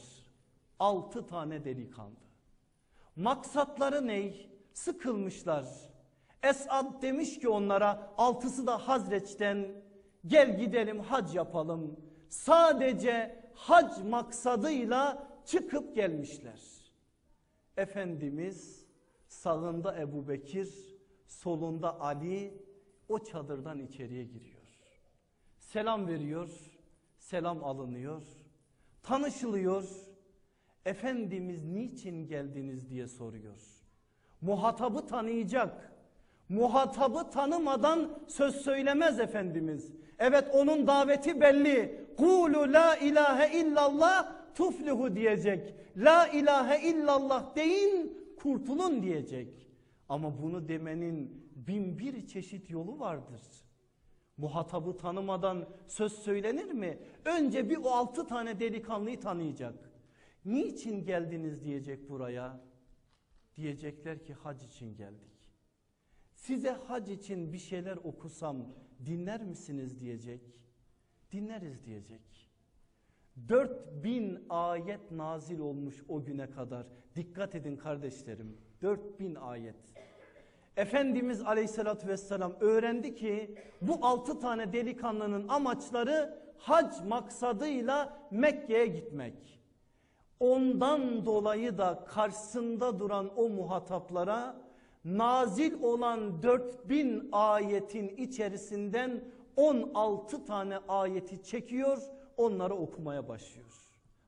[0.80, 2.23] Altı tane delikanlı.
[3.16, 4.50] Maksatları ney?
[4.74, 5.66] Sıkılmışlar.
[6.44, 9.68] Esad demiş ki onlara altısı da Hazreç'ten
[10.28, 12.00] gel gidelim hac yapalım.
[12.30, 16.62] Sadece hac maksadıyla çıkıp gelmişler.
[17.78, 18.86] Efendimiz
[19.28, 22.64] sağında Ebu Bekir, solunda Ali
[23.10, 24.62] o çadırdan içeriye giriyor.
[25.60, 26.50] Selam veriyor,
[27.18, 28.24] selam alınıyor,
[29.04, 30.13] tanışılıyor.
[30.86, 33.62] Efendimiz niçin geldiniz diye soruyor.
[34.42, 35.94] Muhatabı tanıyacak.
[36.50, 39.92] Muhatabı tanımadan söz söylemez Efendimiz.
[40.20, 42.06] Evet onun daveti belli.
[42.18, 45.76] Kulu la ilahe illallah tuflihu diyecek.
[45.98, 49.68] La ilahe illallah deyin kurtulun diyecek.
[50.10, 53.42] Ama bunu demenin bin bir çeşit yolu vardır.
[54.38, 56.98] Muhatabı tanımadan söz söylenir mi?
[57.26, 59.93] Önce bir o altı tane delikanlıyı tanıyacak.
[60.46, 62.62] Niçin geldiniz diyecek buraya.
[63.56, 65.34] Diyecekler ki hac için geldik.
[66.34, 68.68] Size hac için bir şeyler okusam
[69.06, 70.42] dinler misiniz diyecek.
[71.32, 72.54] Dinleriz diyecek.
[73.50, 76.88] 4000 ayet nazil olmuş o güne kadar.
[77.16, 78.58] Dikkat edin kardeşlerim.
[78.82, 79.76] 4000 ayet.
[80.78, 89.63] Efendimiz aleyhissalatü vesselam öğrendi ki bu altı tane delikanlının amaçları hac maksadıyla Mekke'ye gitmek.
[90.44, 94.56] Ondan dolayı da karşısında duran o muhataplara
[95.06, 99.24] nazil olan 4000 ayetin içerisinden
[99.56, 101.98] 16 tane ayeti çekiyor
[102.38, 103.74] onları okumaya başlıyor.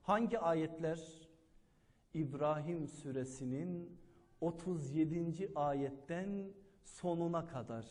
[0.02, 1.00] Hangi ayetler?
[2.14, 3.98] İbrahim suresinin
[4.40, 5.52] 37.
[5.54, 6.52] ayetten
[6.84, 7.86] sonuna kadar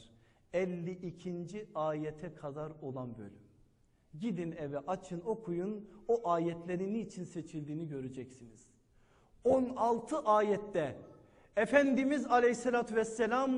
[0.54, 1.70] 52.
[1.76, 3.45] ayete kadar olan bölüm.
[4.22, 8.68] Gidin eve açın okuyun o ayetlerin niçin seçildiğini göreceksiniz.
[9.44, 10.96] 16 ayette
[11.56, 13.52] Efendimiz aleyhissalatü vesselam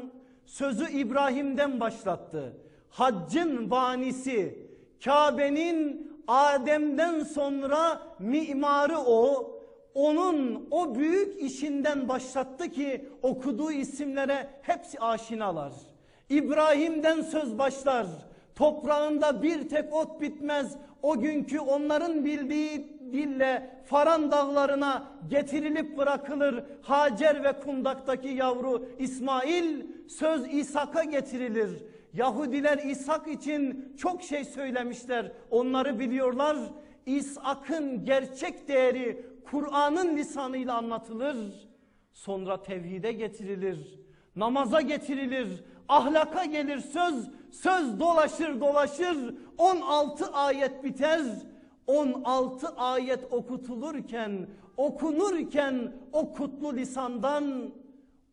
[0.46, 2.58] sözü İbrahim'den başlattı.
[2.90, 4.68] Haccın banisi
[5.04, 9.54] Kabe'nin Adem'den sonra mimarı o.
[9.94, 15.74] Onun o büyük işinden başlattı ki okuduğu isimlere hepsi aşinalar.
[16.30, 18.08] İbrahim'den söz başlar.
[18.58, 20.78] Toprağında bir tek ot bitmez.
[21.02, 26.64] O günkü onların bildiği dille Faran dağlarına getirilip bırakılır.
[26.82, 31.84] Hacer ve kundaktaki yavru İsmail söz İshak'a getirilir.
[32.14, 35.32] Yahudiler İshak için çok şey söylemişler.
[35.52, 36.58] Onları biliyorlar.
[37.06, 41.38] İshak'ın gerçek değeri Kur'an'ın lisanıyla anlatılır.
[42.14, 44.00] Sonra tevhide getirilir.
[44.36, 45.64] Namaza getirilir.
[45.90, 47.30] Ahlaka gelir söz.
[47.52, 49.36] Söz dolaşır dolaşır.
[49.58, 51.22] 16 ayet biter.
[51.88, 57.74] 16 ayet okutulurken, okunurken o kutlu lisandan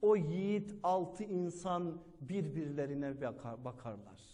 [0.03, 3.21] o yiğit altı insan birbirlerine
[3.65, 4.25] bakarlar.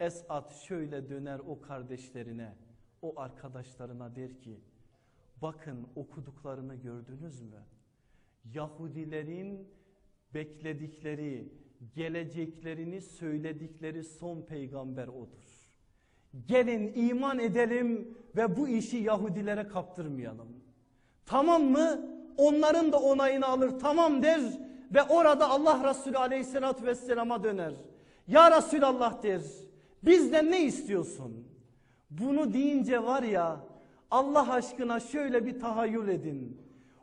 [0.00, 2.56] Esat şöyle döner o kardeşlerine,
[3.02, 4.60] o arkadaşlarına der ki,
[5.42, 7.64] bakın okuduklarını gördünüz mü?
[8.54, 9.68] Yahudilerin
[10.34, 11.52] bekledikleri,
[11.94, 15.70] geleceklerini söyledikleri son peygamber odur.
[16.46, 20.48] Gelin iman edelim ve bu işi Yahudilere kaptırmayalım.
[21.26, 22.10] Tamam mı?
[22.36, 24.40] Onların da onayını alır tamam der
[24.94, 27.72] ve orada Allah Resulü aleyhissalatü vesselama döner.
[28.28, 29.42] Ya Resulallah der
[30.02, 31.48] bizden ne istiyorsun?
[32.10, 33.60] Bunu deyince var ya
[34.10, 36.60] Allah aşkına şöyle bir tahayyül edin.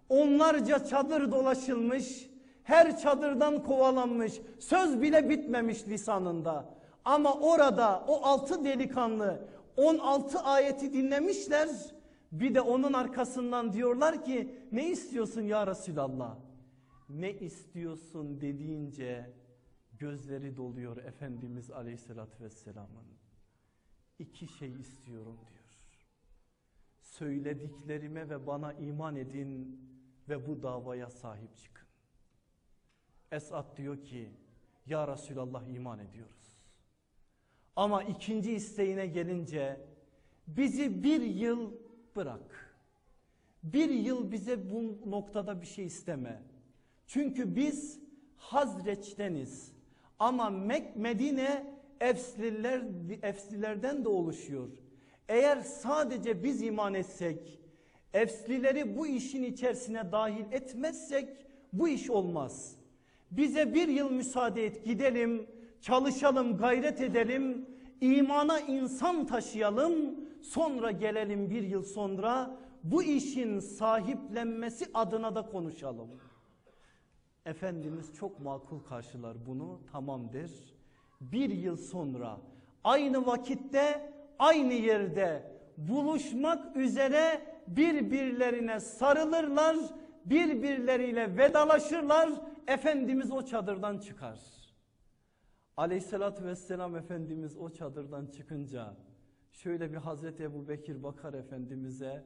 [0.09, 2.29] Onlarca çadır dolaşılmış,
[2.67, 6.73] her çadırdan kovalanmış, söz bile bitmemiş lisanında.
[7.05, 11.69] Ama orada o altı delikanlı 16 ayeti dinlemişler.
[12.31, 16.37] Bir de onun arkasından diyorlar ki ne istiyorsun ya Resulallah?
[17.09, 19.33] Ne istiyorsun dediğince
[19.99, 23.07] gözleri doluyor Efendimiz Aleyhisselatü Vesselam'ın.
[24.19, 25.63] İki şey istiyorum diyor.
[27.01, 29.81] Söylediklerime ve bana iman edin
[30.29, 31.86] ve bu davaya sahip çıkın.
[33.31, 34.29] Esat diyor ki
[34.85, 36.57] ya Resulallah iman ediyoruz.
[37.75, 39.81] Ama ikinci isteğine gelince
[40.47, 41.71] bizi bir yıl
[42.15, 42.77] bırak.
[43.63, 46.43] Bir yıl bize bu noktada bir şey isteme.
[47.07, 47.99] Çünkü biz
[48.37, 49.71] Hazreç'teniz.
[50.19, 52.83] Ama Mek Medine Efsliler,
[53.21, 54.69] Efslilerden de oluşuyor.
[55.29, 57.59] Eğer sadece biz iman etsek,
[58.13, 61.29] Efslileri bu işin içerisine dahil etmezsek
[61.73, 62.76] bu iş olmaz.
[63.31, 65.47] Bize bir yıl müsaade et gidelim,
[65.81, 67.65] çalışalım, gayret edelim,
[68.01, 76.09] imana insan taşıyalım, sonra gelelim bir yıl sonra bu işin sahiplenmesi adına da konuşalım.
[77.45, 80.51] Efendimiz çok makul karşılar bunu tamamdır.
[81.21, 82.37] Bir yıl sonra
[82.83, 89.77] aynı vakitte aynı yerde buluşmak üzere birbirlerine sarılırlar,
[90.25, 92.29] birbirleriyle vedalaşırlar.
[92.67, 94.39] Efendimiz o çadırdan çıkar.
[95.77, 98.95] Aleyhissalatü vesselam Efendimiz o çadırdan çıkınca
[99.51, 102.23] şöyle bir Hazreti Ebu Bekir bakar Efendimiz'e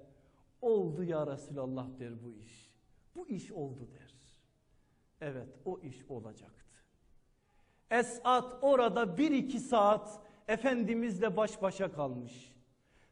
[0.61, 2.71] oldu ya Resulallah der bu iş.
[3.15, 4.15] Bu iş oldu der.
[5.21, 6.75] Evet o iş olacaktı.
[7.91, 12.55] Esat orada bir iki saat Efendimizle baş başa kalmış.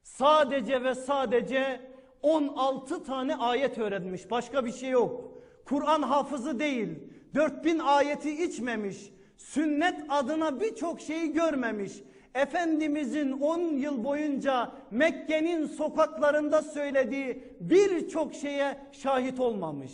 [0.04, 4.32] Sadece ve sadece 16 tane ayet öğrenmiş.
[4.32, 5.44] Başka bir şey yok.
[5.66, 7.09] Kur'an hafızı değil.
[7.36, 8.98] 4000 ayeti içmemiş.
[9.38, 11.94] Sünnet adına birçok şeyi görmemiş.
[12.36, 19.92] Efendimizin 10 yıl boyunca Mekke'nin sokaklarında söylediği birçok şeye şahit olmamış.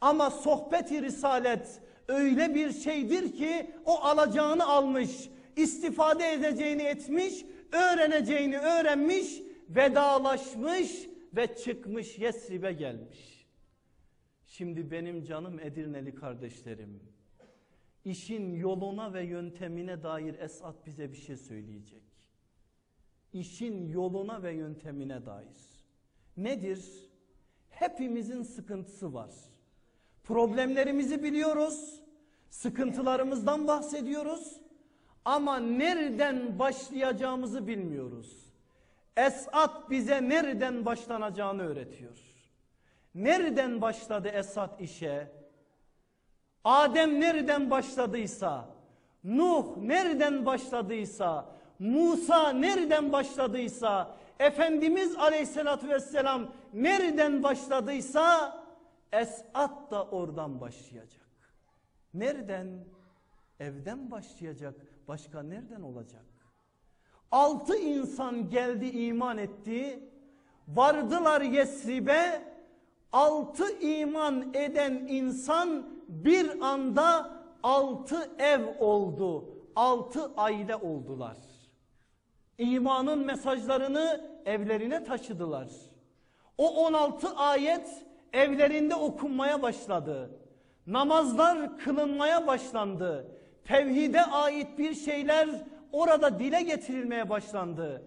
[0.00, 5.10] Ama sohbet-i risalet öyle bir şeydir ki o alacağını almış,
[5.56, 10.90] istifade edeceğini etmiş, öğreneceğini öğrenmiş, vedalaşmış
[11.36, 13.31] ve çıkmış Yesrib'e gelmiş.
[14.62, 17.00] Şimdi benim canım Edirneli kardeşlerim,
[18.04, 22.02] işin yoluna ve yöntemine dair Esat bize bir şey söyleyecek.
[23.32, 25.56] İşin yoluna ve yöntemine dair.
[26.36, 27.10] Nedir?
[27.70, 29.30] Hepimizin sıkıntısı var.
[30.24, 32.00] Problemlerimizi biliyoruz.
[32.50, 34.60] Sıkıntılarımızdan bahsediyoruz.
[35.24, 38.52] Ama nereden başlayacağımızı bilmiyoruz.
[39.16, 42.32] Esat bize nereden başlanacağını öğretiyor.
[43.14, 45.32] Nereden başladı Esat işe?
[46.64, 48.68] Adem nereden başladıysa,
[49.24, 51.46] Nuh nereden başladıysa,
[51.78, 58.58] Musa nereden başladıysa, Efendimiz Aleyhisselatü Vesselam nereden başladıysa
[59.12, 61.28] Esat da oradan başlayacak.
[62.14, 62.84] Nereden?
[63.60, 64.74] Evden başlayacak.
[65.08, 66.24] Başka nereden olacak?
[67.30, 70.08] Altı insan geldi iman etti.
[70.68, 72.51] Vardılar Yesrib'e.
[73.12, 77.30] Altı iman eden insan bir anda
[77.62, 79.44] altı ev oldu.
[79.76, 81.36] Altı aile oldular.
[82.58, 85.68] İmanın mesajlarını evlerine taşıdılar.
[86.58, 87.88] O 16 ayet
[88.32, 90.30] evlerinde okunmaya başladı.
[90.86, 93.26] Namazlar kılınmaya başlandı.
[93.64, 95.48] Tevhide ait bir şeyler
[95.92, 98.02] orada dile getirilmeye başlandı.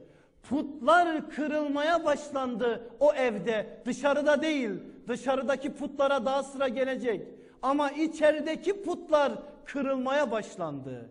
[0.50, 3.82] Putlar kırılmaya başlandı o evde.
[3.86, 4.72] Dışarıda değil.
[5.08, 7.28] Dışarıdaki putlara daha sıra gelecek.
[7.62, 9.34] Ama içerideki putlar
[9.66, 11.10] kırılmaya başlandı.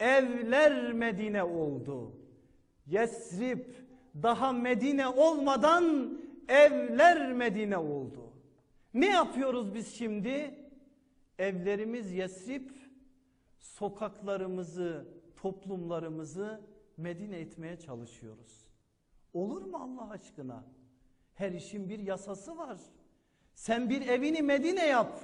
[0.00, 2.12] Evler Medine oldu.
[2.86, 3.64] Yesrib
[4.22, 6.18] daha Medine olmadan
[6.48, 8.32] evler Medine oldu.
[8.94, 10.54] Ne yapıyoruz biz şimdi?
[11.38, 12.70] Evlerimiz Yesrib,
[13.58, 16.60] sokaklarımızı, toplumlarımızı
[16.96, 18.68] Medine etmeye çalışıyoruz.
[19.32, 20.64] Olur mu Allah aşkına?
[21.34, 22.78] Her işin bir yasası var.
[23.58, 25.20] Sen bir evini Medine yap.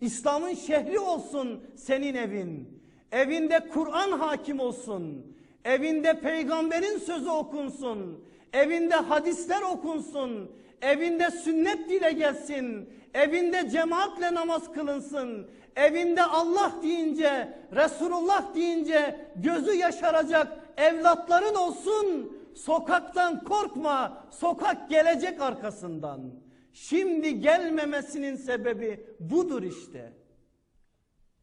[0.00, 2.82] İslam'ın şehri olsun senin evin.
[3.12, 5.26] Evinde Kur'an hakim olsun.
[5.64, 8.24] Evinde peygamberin sözü okunsun.
[8.52, 10.50] Evinde hadisler okunsun.
[10.82, 12.90] Evinde sünnet dile gelsin.
[13.14, 15.50] Evinde cemaatle namaz kılınsın.
[15.76, 22.36] Evinde Allah deyince, Resulullah deyince gözü yaşaracak evlatların olsun.
[22.54, 24.24] Sokaktan korkma.
[24.30, 26.41] Sokak gelecek arkasından.
[26.72, 30.12] Şimdi gelmemesinin sebebi budur işte.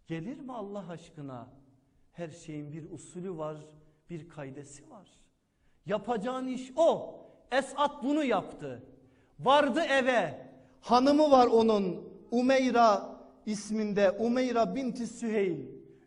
[0.07, 1.47] Gelir mi Allah aşkına?
[2.11, 3.57] Her şeyin bir usulü var,
[4.09, 5.07] bir kaidesi var.
[5.86, 7.15] Yapacağın iş o.
[7.51, 8.84] Esat bunu yaptı.
[9.39, 10.49] Vardı eve.
[10.82, 12.09] Hanımı var onun.
[12.32, 14.11] Umeyra isminde.
[14.11, 15.59] Umeyra binti Süheyl.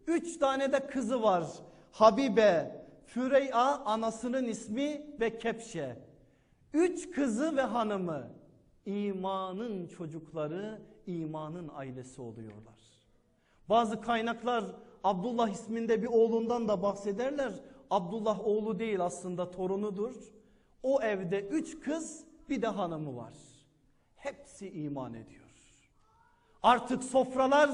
[0.06, 1.46] Üç tane de kızı var.
[1.92, 5.96] Habibe, Fürey'a anasının ismi ve Kepşe.
[6.74, 8.41] Üç kızı ve hanımı
[8.86, 12.80] imanın çocukları, imanın ailesi oluyorlar.
[13.68, 14.64] Bazı kaynaklar
[15.04, 17.52] Abdullah isminde bir oğlundan da bahsederler.
[17.90, 20.14] Abdullah oğlu değil aslında torunudur.
[20.82, 23.34] O evde üç kız bir de hanımı var.
[24.16, 25.42] Hepsi iman ediyor.
[26.62, 27.70] Artık sofralar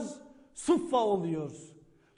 [0.55, 1.53] suffa oluyor.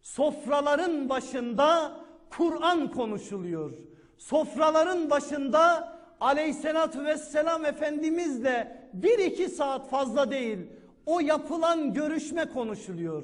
[0.03, 1.97] Sofraların başında
[2.31, 3.73] Kur'an konuşuluyor.
[4.19, 10.59] Sofraların başında aleyhissalatü vesselam Efendimizle bir iki saat fazla değil
[11.07, 13.23] o yapılan görüşme konuşuluyor.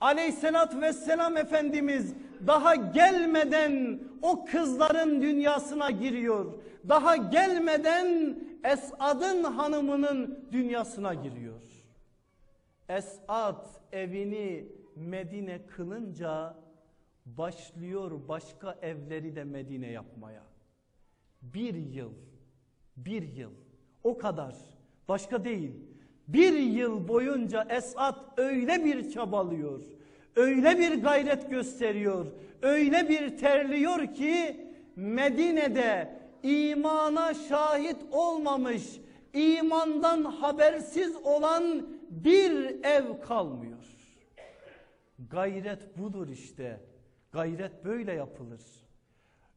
[0.00, 2.14] Aleyhissalatü vesselam Efendimiz
[2.46, 6.52] daha gelmeden o kızların dünyasına giriyor.
[6.88, 11.62] Daha gelmeden Esad'ın hanımının dünyasına giriyor.
[12.88, 16.54] Esad evini Medine kılınca
[17.26, 20.42] başlıyor başka evleri de Medine yapmaya.
[21.42, 22.12] Bir yıl,
[22.96, 23.52] bir yıl
[24.04, 24.54] o kadar
[25.08, 25.72] başka değil.
[26.28, 29.80] Bir yıl boyunca Esad öyle bir çabalıyor,
[30.36, 32.26] öyle bir gayret gösteriyor,
[32.62, 38.82] öyle bir terliyor ki Medine'de imana şahit olmamış,
[39.32, 43.78] imandan habersiz olan bir ev kalmıyor.
[45.30, 46.80] Gayret budur işte.
[47.32, 48.60] Gayret böyle yapılır.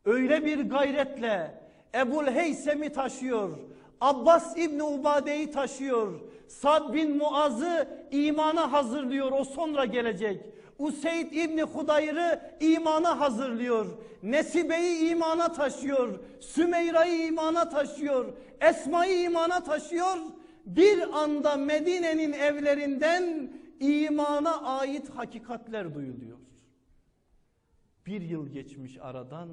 [0.05, 1.61] Öyle bir gayretle
[1.95, 3.57] Ebul Heysem'i taşıyor.
[4.01, 6.19] Abbas İbni Ubade'yi taşıyor.
[6.47, 9.31] Sad bin Muaz'ı imana hazırlıyor.
[9.31, 10.45] O sonra gelecek.
[10.79, 13.85] Useyd İbni Hudayr'ı imana hazırlıyor.
[14.23, 16.19] Nesibe'yi imana taşıyor.
[16.39, 18.33] Sümeyra'yı imana taşıyor.
[18.61, 20.17] Esma'yı imana taşıyor.
[20.65, 26.37] Bir anda Medine'nin evlerinden imana ait hakikatler duyuluyor.
[28.05, 29.49] Bir yıl geçmiş aradan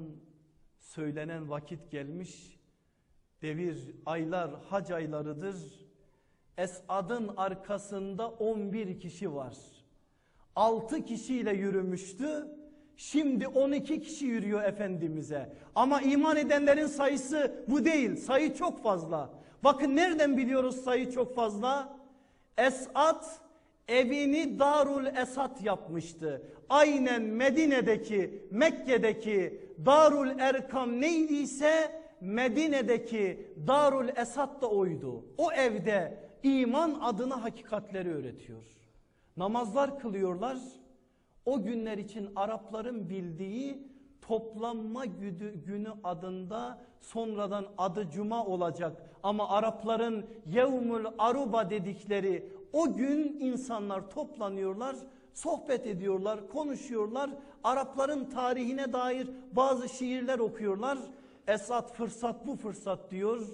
[0.79, 2.59] söylenen vakit gelmiş.
[3.43, 5.55] Devir aylar hac aylarıdır.
[6.57, 9.57] Esad'ın arkasında 11 kişi var.
[10.55, 12.47] 6 kişiyle yürümüştü.
[12.97, 15.53] Şimdi 12 kişi yürüyor Efendimiz'e.
[15.75, 18.15] Ama iman edenlerin sayısı bu değil.
[18.15, 19.29] Sayı çok fazla.
[19.63, 21.99] Bakın nereden biliyoruz sayı çok fazla?
[22.57, 23.25] Esad
[23.87, 26.41] evini Darul Esad yapmıştı.
[26.69, 35.25] Aynen Medine'deki, Mekke'deki Darul Erkam neydiyse Medine'deki Darul Esad da oydu.
[35.37, 38.63] O evde iman adına hakikatleri öğretiyor.
[39.37, 40.57] Namazlar kılıyorlar.
[41.45, 43.87] O günler için Arapların bildiği
[44.21, 45.05] toplanma
[45.65, 49.09] günü adında sonradan adı cuma olacak.
[49.23, 54.95] Ama Arapların yevmül aruba dedikleri o gün insanlar toplanıyorlar,
[55.33, 57.29] sohbet ediyorlar, konuşuyorlar.
[57.63, 60.97] Arapların tarihine dair bazı şiirler okuyorlar.
[61.47, 63.47] Esat fırsat bu fırsat diyor.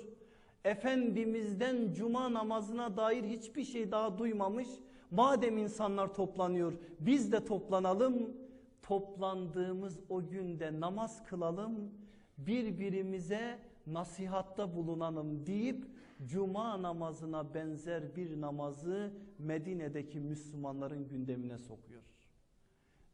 [0.63, 4.67] Efendimiz'den cuma namazına dair hiçbir şey daha duymamış.
[5.11, 8.37] Madem insanlar toplanıyor biz de toplanalım.
[8.81, 11.91] Toplandığımız o günde namaz kılalım.
[12.37, 15.85] Birbirimize nasihatta bulunalım deyip
[16.25, 22.01] cuma namazına benzer bir namazı Medine'deki Müslümanların gündemine sokuyor.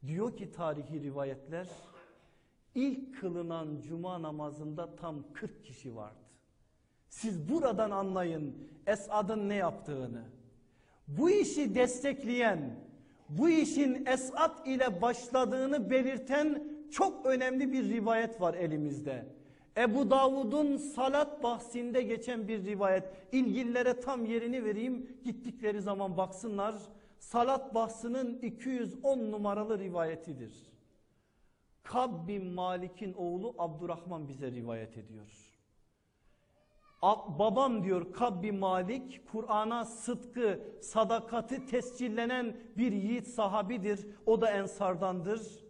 [0.06, 1.68] Diyor ki tarihi rivayetler
[2.76, 6.26] ilk kılınan cuma namazında tam 40 kişi vardı.
[7.08, 8.54] Siz buradan anlayın
[8.86, 10.22] Esad'ın ne yaptığını.
[11.08, 12.76] Bu işi destekleyen,
[13.28, 19.26] bu işin Esad ile başladığını belirten çok önemli bir rivayet var elimizde.
[19.76, 23.04] Ebu Davud'un salat bahsinde geçen bir rivayet.
[23.32, 25.16] İlgililere tam yerini vereyim.
[25.24, 26.74] Gittikleri zaman baksınlar.
[27.18, 30.75] Salat bahsinin 210 numaralı rivayetidir.
[31.86, 35.56] Kab bin Malik'in oğlu Abdurrahman bize rivayet ediyor.
[37.38, 44.06] Babam diyor Kab bin Malik Kur'an'a sıdkı, sadakati tescillenen bir yiğit sahabidir.
[44.26, 45.64] O da ensardandır.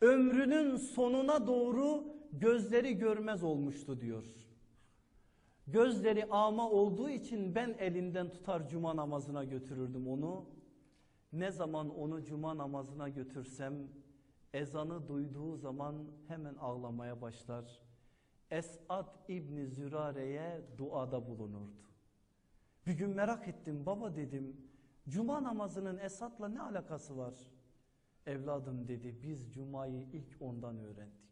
[0.00, 4.24] Ömrünün sonuna doğru gözleri görmez olmuştu diyor.
[5.66, 10.44] Gözleri ama olduğu için ben elinden tutar cuma namazına götürürdüm onu.
[11.32, 13.74] Ne zaman onu cuma namazına götürsem
[14.54, 15.94] ezanı duyduğu zaman
[16.28, 17.82] hemen ağlamaya başlar.
[18.50, 21.82] Esad İbni Zürare'ye duada bulunurdu.
[22.86, 24.56] Bir gün merak ettim baba dedim
[25.08, 27.34] cuma namazının Esad'la ne alakası var?
[28.26, 31.22] Evladım dedi biz cumayı ilk ondan öğrendik.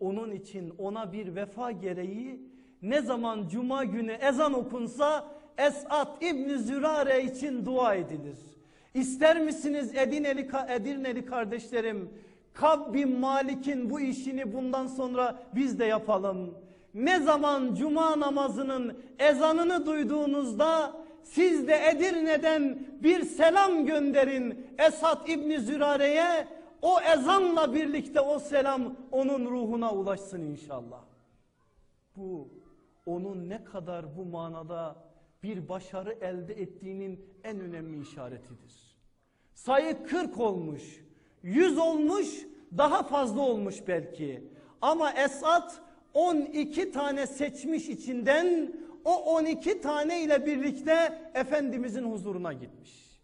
[0.00, 2.50] Onun için ona bir vefa gereği
[2.82, 8.53] ne zaman cuma günü ezan okunsa Esad İbni Zürare için dua edilir.
[8.94, 12.10] İster misiniz Edirneli, Edirneli kardeşlerim
[12.52, 16.54] Kab bin Malik'in bu işini bundan sonra biz de yapalım.
[16.94, 26.48] Ne zaman cuma namazının ezanını duyduğunuzda siz de Edirne'den bir selam gönderin Esad İbni Zürare'ye.
[26.82, 31.00] O ezanla birlikte o selam onun ruhuna ulaşsın inşallah.
[32.16, 32.48] Bu
[33.06, 34.96] onun ne kadar bu manada
[35.42, 38.83] bir başarı elde ettiğinin en önemli işaretidir.
[39.54, 41.04] Sayı 40 olmuş,
[41.42, 42.46] 100 olmuş,
[42.78, 44.44] daha fazla olmuş belki.
[44.80, 45.72] Ama Esad
[46.14, 48.74] 12 tane seçmiş içinden
[49.04, 53.20] o 12 tane ile birlikte Efendimizin huzuruna gitmiş.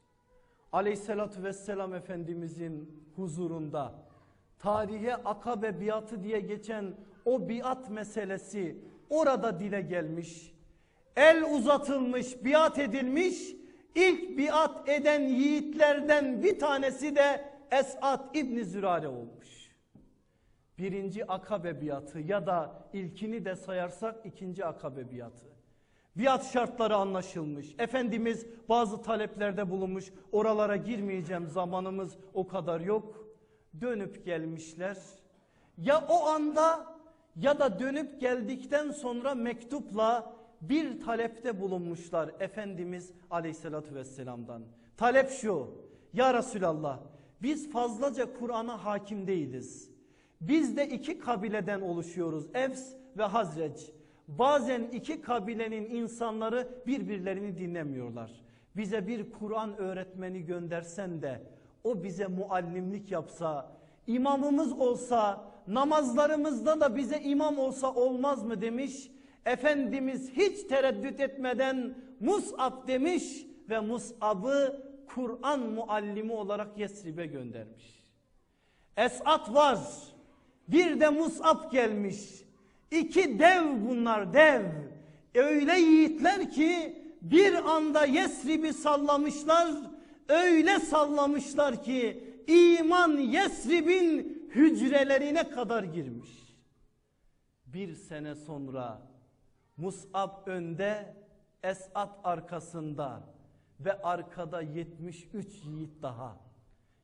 [0.72, 3.92] Aleyhissalatü vesselam Efendimizin huzurunda
[4.58, 8.76] tarihe akabe biatı diye geçen o biat meselesi
[9.10, 10.54] orada dile gelmiş.
[11.16, 13.59] El uzatılmış, biat edilmiş.
[13.94, 19.70] İlk biat eden yiğitlerden bir tanesi de Esad İbni Zürare olmuş.
[20.78, 25.46] Birinci akabe biatı ya da ilkini de sayarsak ikinci akabe biatı.
[26.16, 27.74] Biat şartları anlaşılmış.
[27.78, 30.12] Efendimiz bazı taleplerde bulunmuş.
[30.32, 33.26] Oralara girmeyeceğim zamanımız o kadar yok.
[33.80, 34.96] Dönüp gelmişler.
[35.78, 36.86] Ya o anda
[37.36, 44.62] ya da dönüp geldikten sonra mektupla bir talepte bulunmuşlar Efendimiz aleyhissalatü vesselam'dan.
[44.96, 45.68] Talep şu.
[46.12, 47.00] Ya Resulallah
[47.42, 49.90] biz fazlaca Kur'an'a hakim değiliz.
[50.40, 52.46] Biz de iki kabileden oluşuyoruz.
[52.54, 53.92] Evs ve Hazreç.
[54.28, 58.30] Bazen iki kabilenin insanları birbirlerini dinlemiyorlar.
[58.76, 61.42] Bize bir Kur'an öğretmeni göndersen de
[61.84, 63.72] o bize muallimlik yapsa,
[64.06, 69.10] imamımız olsa, namazlarımızda da bize imam olsa olmaz mı demiş.
[69.46, 78.04] Efendimiz hiç tereddüt etmeden Mus'ab demiş ve Mus'ab'ı Kur'an muallimi olarak Yesrib'e göndermiş.
[78.96, 79.78] Esat var.
[80.68, 82.16] Bir de Mus'ab gelmiş.
[82.90, 84.62] İki dev bunlar dev.
[85.34, 89.68] Öyle yiğitler ki bir anda Yesrib'i sallamışlar.
[90.28, 96.30] Öyle sallamışlar ki iman Yesrib'in hücrelerine kadar girmiş.
[97.66, 99.09] Bir sene sonra
[99.80, 101.14] Mus'ab önde,
[101.62, 103.20] Esat arkasında
[103.80, 106.36] ve arkada 73 yiğit daha.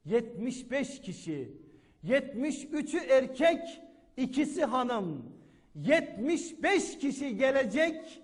[0.04, 1.52] 75 kişi.
[2.04, 3.82] 73'ü erkek,
[4.16, 5.32] ikisi hanım.
[5.74, 8.22] 75 kişi gelecek.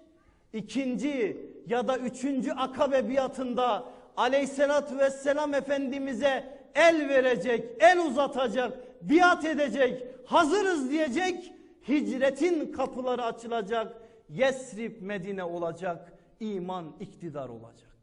[0.53, 1.37] ikinci
[1.67, 3.85] ya da üçüncü akabe biatında
[4.17, 11.53] aleyhissalatü vesselam efendimize el verecek, el uzatacak, biat edecek, hazırız diyecek.
[11.89, 14.02] Hicretin kapıları açılacak.
[14.33, 16.13] Yesrib Medine olacak.
[16.41, 17.97] iman iktidar olacak.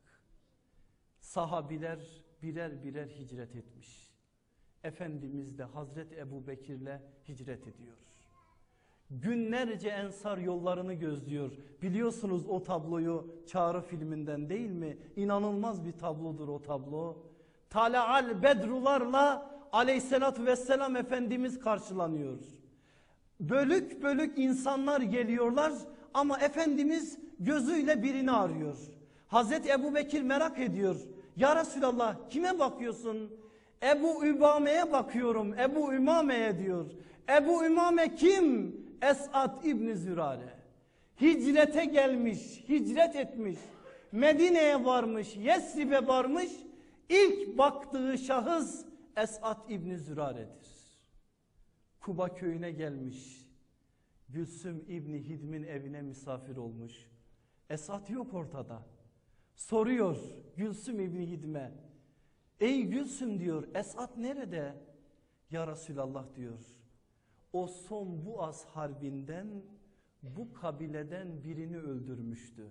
[1.20, 2.00] Sahabiler
[2.42, 4.14] birer birer hicret etmiş.
[4.84, 7.98] Efendimiz de Hazreti Ebu Bekir'le hicret ediyor.
[9.10, 11.52] Günlerce ensar yollarını gözlüyor.
[11.82, 14.98] Biliyorsunuz o tabloyu Çağrı filminden değil mi?
[15.16, 17.18] İnanılmaz bir tablodur o tablo.
[17.70, 22.40] Tala'al bedrularla aleyhissalatü vesselam Efendimiz karşılanıyor.
[23.40, 25.74] Bölük bölük insanlar geliyorlar
[26.14, 28.78] ama Efendimiz gözüyle birini arıyor.
[29.28, 30.96] Hazreti Ebu Bekir merak ediyor.
[31.38, 33.32] Ya Resulallah kime bakıyorsun?
[33.84, 35.60] Ebu Ümame'ye bakıyorum.
[35.60, 36.86] Ebu Ümame'ye diyor.
[37.30, 38.76] Ebu Ümame kim?
[39.02, 40.60] Esat İbni Zürare.
[41.22, 43.60] Hicrete gelmiş, hicret etmiş.
[44.12, 46.50] Medine'ye varmış, Yesrib'e varmış.
[47.10, 48.86] İlk baktığı şahıs
[49.18, 50.70] Esat İbni Zürare'dir.
[52.00, 53.49] Kuba köyüne gelmiş.
[54.30, 57.10] Gülsüm İbni Hidm'in evine misafir olmuş.
[57.70, 58.84] Esat yok ortada.
[59.56, 60.18] Soruyor
[60.58, 61.72] Gülsüm İbni Hidm'e.
[62.60, 64.76] Ey Gülsüm diyor Esat nerede?
[65.52, 66.60] Ya Resulallah diyor.
[67.54, 69.64] O son bu az harbinden
[70.24, 72.68] bu kabileden birini öldürmüştü.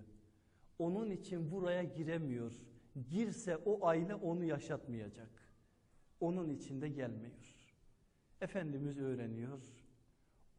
[0.79, 2.53] Onun için buraya giremiyor.
[3.09, 5.29] Girse o aile onu yaşatmayacak.
[6.19, 7.55] Onun için de gelmiyor.
[8.41, 9.61] Efendimiz öğreniyor.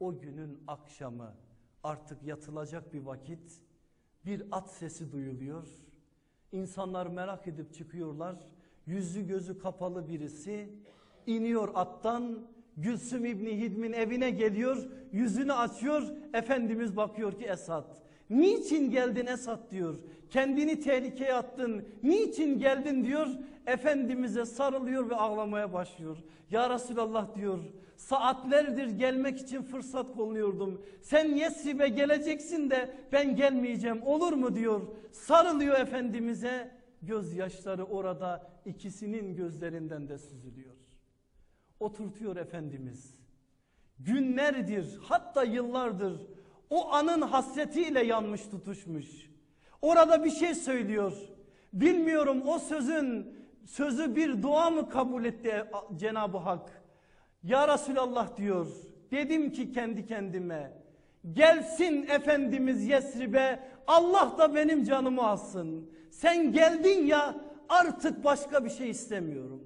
[0.00, 1.34] O günün akşamı
[1.84, 3.62] artık yatılacak bir vakit
[4.26, 5.68] bir at sesi duyuluyor.
[6.52, 8.36] İnsanlar merak edip çıkıyorlar.
[8.86, 10.74] Yüzü gözü kapalı birisi
[11.26, 12.46] iniyor attan
[12.76, 14.88] Gülsüm İbni Hidm'in evine geliyor.
[15.12, 16.02] Yüzünü açıyor.
[16.34, 18.02] Efendimiz bakıyor ki Esat.
[18.30, 19.98] Niçin geldin Esat diyor.
[20.30, 21.84] Kendini tehlikeye attın.
[22.02, 23.26] Niçin geldin diyor.
[23.66, 26.16] Efendimiz'e sarılıyor ve ağlamaya başlıyor.
[26.50, 27.58] Ya Resulallah diyor.
[27.96, 30.82] Saatlerdir gelmek için fırsat kolluyordum.
[31.02, 34.80] Sen Yesrib'e geleceksin de ben gelmeyeceğim olur mu diyor.
[35.12, 36.80] Sarılıyor Efendimiz'e.
[37.02, 40.74] Gözyaşları orada ikisinin gözlerinden de süzülüyor.
[41.80, 43.14] Oturtuyor Efendimiz.
[43.98, 46.26] Günlerdir hatta yıllardır
[46.70, 49.06] o anın hasretiyle yanmış tutuşmuş.
[49.82, 51.12] Orada bir şey söylüyor.
[51.72, 55.64] Bilmiyorum o sözün sözü bir dua mı kabul etti
[55.96, 56.82] Cenab-ı Hak?
[57.42, 58.66] Ya Resulallah diyor.
[59.10, 60.72] Dedim ki kendi kendime
[61.32, 65.90] gelsin Efendimiz Yesrib'e Allah da benim canımı alsın.
[66.10, 67.34] Sen geldin ya
[67.68, 69.62] artık başka bir şey istemiyorum.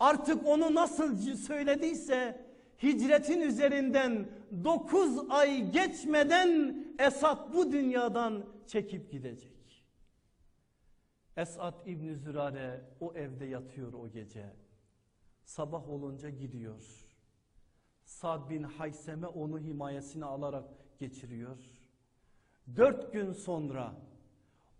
[0.00, 2.40] Artık onu nasıl söylediyse
[2.82, 4.28] hicretin üzerinden
[4.64, 9.84] 9 ay geçmeden Esat bu dünyadan çekip gidecek.
[11.36, 14.46] Esat İbni Zürare o evde yatıyor o gece.
[15.44, 17.10] Sabah olunca gidiyor.
[18.04, 20.64] Sad bin Hayseme onu himayesine alarak
[20.98, 21.58] geçiriyor.
[22.76, 23.92] Dört gün sonra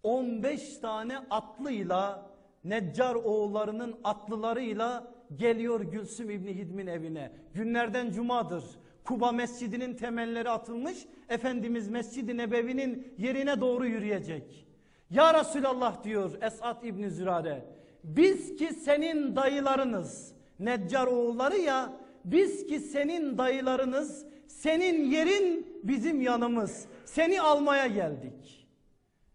[0.03, 2.31] 15 tane atlıyla
[2.65, 7.33] Neccar oğullarının atlılarıyla geliyor Gülsüm İbni Hidm'in evine.
[7.55, 8.65] Günlerden cumadır.
[9.05, 11.07] Kuba mescidinin temelleri atılmış.
[11.29, 14.67] Efendimiz Mescid-i Nebevi'nin yerine doğru yürüyecek.
[15.11, 17.65] Ya Resulallah diyor Esat İbni Zürare.
[18.05, 20.33] Biz ki senin dayılarınız.
[20.59, 21.93] Neccar oğulları ya.
[22.25, 24.27] Biz ki senin dayılarınız.
[24.47, 26.87] Senin yerin bizim yanımız.
[27.05, 28.69] Seni almaya geldik.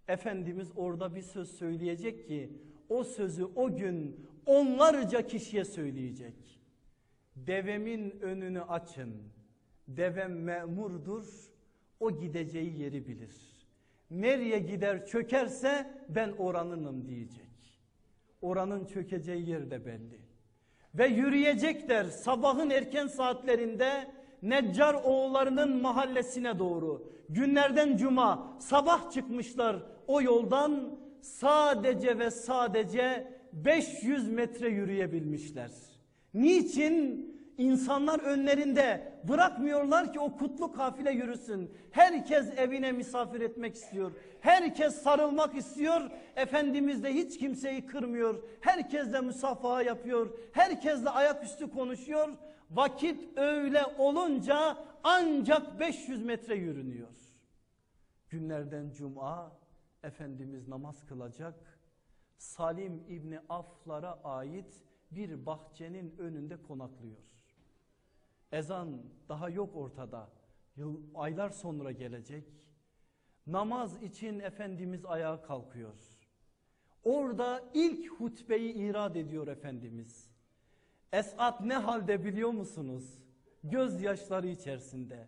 [0.08, 2.50] Efendimiz orada bir söz söyleyecek ki
[2.90, 6.62] o sözü o gün onlarca kişiye söyleyecek.
[7.36, 9.16] Devemin önünü açın.
[9.88, 11.26] Devem memurdur.
[12.00, 13.36] O gideceği yeri bilir.
[14.12, 17.82] Nereye gider çökerse ben oranınım diyecek.
[18.42, 20.20] Oranın çökeceği yer de belli.
[20.96, 24.08] ve yürüyecekler sabahın erken saatlerinde
[24.42, 27.12] Neccar oğullarının mahallesine doğru.
[27.30, 35.72] Günlerden cuma sabah çıkmışlar o yoldan sadece ve sadece 500 metre yürüyebilmişler.
[36.34, 37.36] Niçin?
[37.58, 41.72] İnsanlar önlerinde bırakmıyorlar ki o kutlu kafile yürüsün.
[41.92, 44.12] Herkes evine misafir etmek istiyor.
[44.40, 46.02] Herkes sarılmak istiyor.
[46.36, 48.44] Efendimiz de hiç kimseyi kırmıyor.
[48.62, 50.38] Herkesle musafaha yapıyor.
[50.52, 52.30] Herkesle ayaküstü konuşuyor.
[52.72, 57.08] Vakit öyle olunca ancak 500 metre yürünüyor.
[58.30, 59.52] Günlerden cuma
[60.04, 61.75] Efendimiz namaz kılacak.
[62.38, 67.18] Salim İbni Aflar'a ait bir bahçenin önünde konaklıyor.
[68.52, 70.30] Ezan daha yok ortada.
[70.76, 72.44] Yıl, aylar sonra gelecek.
[73.48, 75.96] Namaz için Efendimiz ayağa kalkıyor.
[77.04, 80.30] Orada ilk hutbeyi irad ediyor Efendimiz.
[81.14, 83.20] Esat ne halde biliyor musunuz?
[83.64, 85.28] Gözyaşları içerisinde.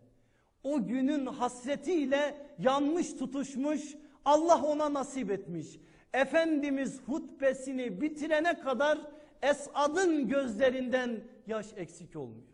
[0.64, 3.96] O günün hasretiyle yanmış tutuşmuş
[4.26, 5.80] Allah ona nasip etmiş.
[6.14, 9.00] Efendimiz hutbesini bitirene kadar
[9.42, 12.48] Esad'ın gözlerinden yaş eksik olmuyor.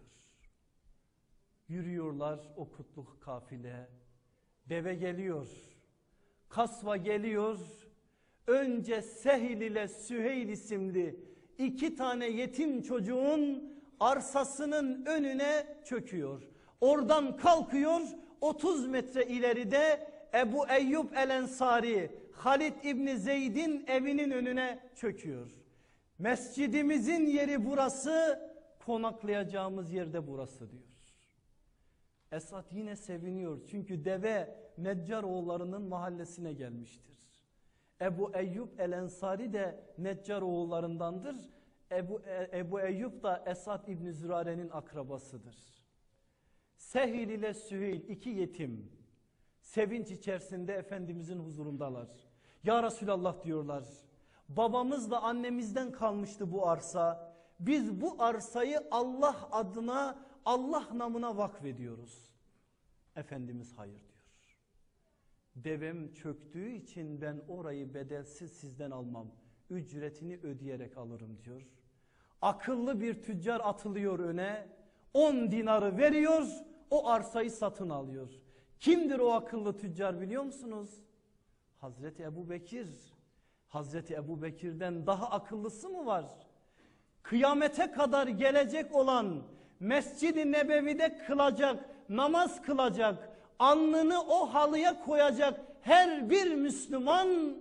[1.67, 3.89] Yürüyorlar o kutlu kafile.
[4.69, 5.47] Deve geliyor.
[6.49, 7.59] Kasva geliyor.
[8.47, 11.19] Önce Sehil ile Süheyl isimli
[11.57, 16.41] iki tane yetim çocuğun arsasının önüne çöküyor.
[16.81, 18.01] Oradan kalkıyor
[18.41, 25.51] 30 metre ileride Ebu Eyyub el Ensari Halid İbni Zeyd'in evinin önüne çöküyor.
[26.19, 28.39] Mescidimizin yeri burası,
[28.85, 30.83] konaklayacağımız yerde burası diyor.
[32.31, 37.17] Esat yine seviniyor çünkü deve Neccar oğullarının mahallesine gelmiştir.
[38.01, 41.35] Ebu Eyyub el Ensari de Neccar oğullarındandır.
[41.91, 45.57] Ebu, e, Ebu Eyyub da Esat İbni Zürare'nin akrabasıdır.
[46.77, 48.91] Sehil ile Süheyl iki yetim
[49.63, 52.07] sevinç içerisinde Efendimizin huzurundalar.
[52.63, 53.83] Ya Resulallah diyorlar.
[54.49, 57.33] Babamızla annemizden kalmıştı bu arsa.
[57.59, 62.33] Biz bu arsayı Allah adına, Allah namına vakfediyoruz.
[63.15, 64.57] Efendimiz hayır diyor.
[65.55, 69.27] Devem çöktüğü için ben orayı bedelsiz sizden almam.
[69.69, 71.61] Ücretini ödeyerek alırım diyor.
[72.41, 74.67] Akıllı bir tüccar atılıyor öne.
[75.13, 76.47] 10 dinarı veriyor,
[76.89, 78.42] o arsayı satın alıyor.
[78.79, 80.89] Kimdir o akıllı tüccar biliyor musunuz?
[81.77, 82.87] Hazreti Ebu Bekir.
[83.67, 86.25] Hazreti Ebu Bekir'den daha akıllısı mı var?
[87.23, 89.43] Kıyamete kadar gelecek olan
[89.79, 97.57] Mescid-i Nebevi'de kılacak, namaz kılacak, alnını o halıya koyacak her bir Müslüman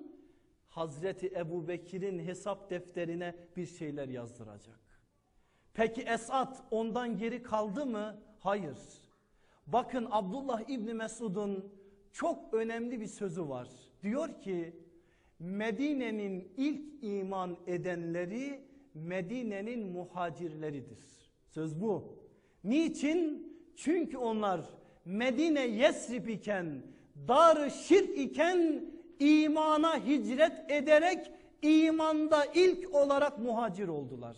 [0.68, 4.80] Hazreti Ebu Bekir'in hesap defterine bir şeyler yazdıracak.
[5.74, 8.16] Peki Esat ondan geri kaldı mı?
[8.40, 8.78] Hayır.
[9.66, 11.72] Bakın Abdullah İbni Mesud'un
[12.12, 13.68] çok önemli bir sözü var.
[14.02, 14.76] Diyor ki
[15.38, 18.60] Medine'nin ilk iman edenleri
[18.94, 20.98] Medine'nin muhacirleridir.
[21.46, 22.18] Söz bu.
[22.64, 23.52] Niçin?
[23.76, 24.60] Çünkü onlar
[25.04, 26.82] Medine Yesrib iken,
[27.28, 28.84] dar şirk iken
[29.18, 31.30] imana hicret ederek
[31.62, 34.36] imanda ilk olarak muhacir oldular.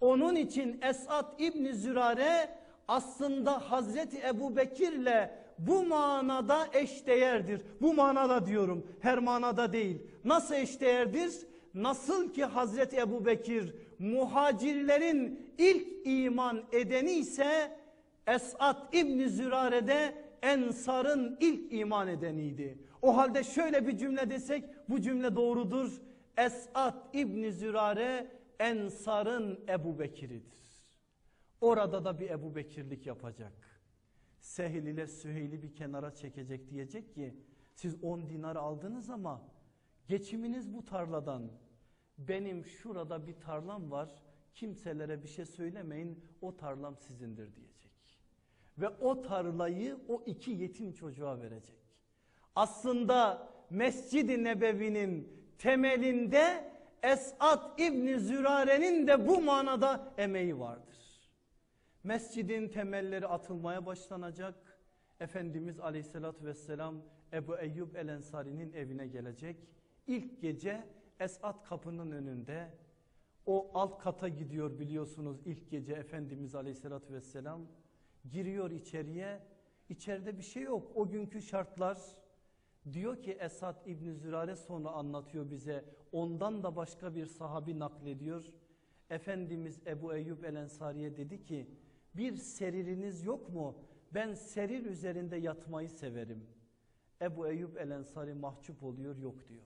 [0.00, 2.61] Onun için Esad İbni Zürare
[2.92, 7.62] aslında Hazreti Ebu Bekir'le bu manada eşdeğerdir.
[7.80, 10.02] Bu manada diyorum her manada değil.
[10.24, 11.32] Nasıl eşdeğerdir?
[11.74, 17.78] Nasıl ki Hazreti Ebu Bekir muhacirlerin ilk iman edeni ise
[18.26, 22.78] Esat İbni Zürare'de Ensar'ın ilk iman edeniydi.
[23.02, 26.00] O halde şöyle bir cümle desek bu cümle doğrudur.
[26.36, 28.26] Esat İbni Zürare
[28.58, 30.71] Ensar'ın Ebu Bekir'idir.
[31.62, 33.52] Orada da bir Ebu Bekirlik yapacak.
[34.40, 37.34] Sehil ile Süheyl'i bir kenara çekecek diyecek ki
[37.74, 39.42] siz 10 dinar aldınız ama
[40.08, 41.50] geçiminiz bu tarladan.
[42.18, 44.22] Benim şurada bir tarlam var
[44.54, 47.92] kimselere bir şey söylemeyin o tarlam sizindir diyecek.
[48.78, 51.78] Ve o tarlayı o iki yetim çocuğa verecek.
[52.54, 60.91] Aslında Mescid-i Nebevi'nin temelinde Esat İbni Zürare'nin de bu manada emeği vardır.
[62.04, 64.78] Mescidin temelleri atılmaya başlanacak.
[65.20, 69.56] Efendimiz Aleyhisselatü Vesselam Ebu Eyyub El Ensari'nin evine gelecek.
[70.06, 70.86] İlk gece
[71.20, 72.70] Esat kapının önünde
[73.46, 77.66] o alt kata gidiyor biliyorsunuz ilk gece Efendimiz Aleyhisselatü Vesselam
[78.30, 79.40] giriyor içeriye.
[79.88, 80.92] İçeride bir şey yok.
[80.94, 81.98] O günkü şartlar
[82.92, 85.84] diyor ki Esad İbni Zürare sonra anlatıyor bize.
[86.12, 88.44] Ondan da başka bir sahabi naklediyor.
[89.10, 91.66] Efendimiz Ebu Eyyub El Ensari'ye dedi ki
[92.14, 93.76] bir seririniz yok mu?
[94.14, 96.46] Ben serir üzerinde yatmayı severim.
[97.22, 99.64] Ebu Eyyub El Ensari mahcup oluyor yok diyor.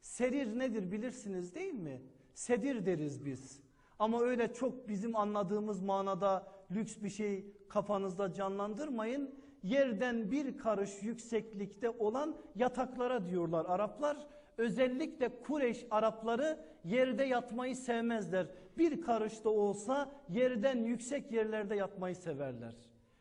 [0.00, 2.02] Serir nedir bilirsiniz değil mi?
[2.34, 3.62] Sedir deriz biz.
[3.98, 9.34] Ama öyle çok bizim anladığımız manada lüks bir şey kafanızda canlandırmayın.
[9.62, 14.26] Yerden bir karış yükseklikte olan yataklara diyorlar Araplar.
[14.58, 18.46] Özellikle Kureyş Arapları yerde yatmayı sevmezler.
[18.78, 22.74] Bir karış da olsa yerden yüksek yerlerde yatmayı severler.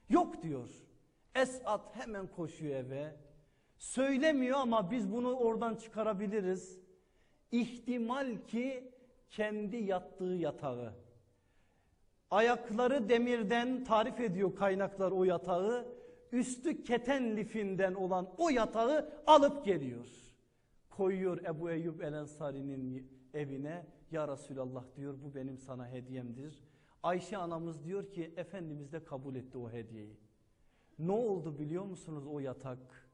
[0.10, 0.70] Yok diyor.
[1.36, 3.16] Esat hemen koşuyor eve.
[3.78, 6.80] Söylemiyor ama biz bunu oradan çıkarabiliriz.
[7.52, 8.93] İhtimal ki
[9.30, 10.93] kendi yattığı yatağı.
[12.32, 15.86] Ayakları demirden tarif ediyor kaynaklar o yatağı.
[16.32, 20.08] Üstü keten lifinden olan o yatağı alıp geliyor.
[20.89, 23.86] Koyuyor Ebu Eyyub El Ensari'nin evine.
[24.12, 26.64] Ya Resulallah diyor bu benim sana hediyemdir.
[27.03, 30.18] Ayşe anamız diyor ki Efendimiz de kabul etti o hediyeyi.
[30.99, 33.09] Ne oldu biliyor musunuz o yatak?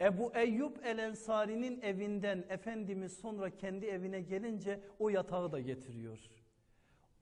[0.00, 6.18] Ebu Eyyub El Ensari'nin evinden Efendimiz sonra kendi evine gelince o yatağı da getiriyor.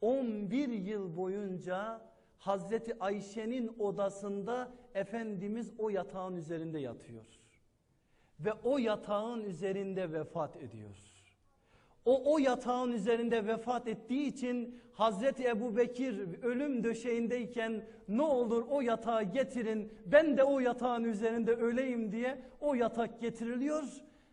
[0.00, 7.26] 11 yıl boyunca Hazreti Ayşe'nin odasında Efendimiz o yatağın üzerinde yatıyor.
[8.40, 11.09] Ve o yatağın üzerinde vefat ediyor.
[12.04, 18.80] O o yatağın üzerinde vefat ettiği için Hazreti Ebu Bekir ölüm döşeğindeyken ne olur o
[18.80, 23.84] yatağı getirin ben de o yatağın üzerinde öleyim diye o yatak getiriliyor.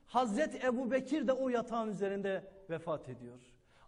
[0.07, 3.39] Hazreti Ebu Bekir de o yatağın üzerinde vefat ediyor.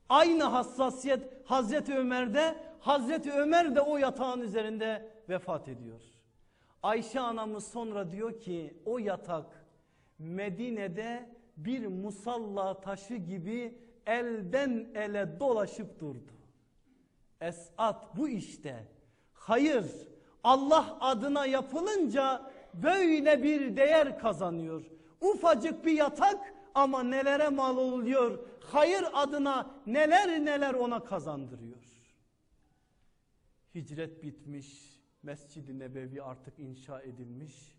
[0.09, 6.01] Aynı hassasiyet Hazreti Ömer'de Hazreti Ömer de o yatağın üzerinde vefat ediyor.
[6.83, 9.65] Ayşe anamız sonra diyor ki o yatak
[10.19, 11.29] Medine'de
[11.65, 16.33] bir musalla taşı gibi elden ele dolaşıp durdu.
[17.41, 18.87] Esat bu işte.
[19.33, 19.85] Hayır
[20.43, 24.83] Allah adına yapılınca böyle bir değer kazanıyor.
[25.21, 28.39] Ufacık bir yatak ama nelere mal oluyor.
[28.59, 31.83] Hayır adına neler neler ona kazandırıyor.
[33.75, 34.99] Hicret bitmiş.
[35.23, 37.78] Mescid-i Nebevi artık inşa edilmiş.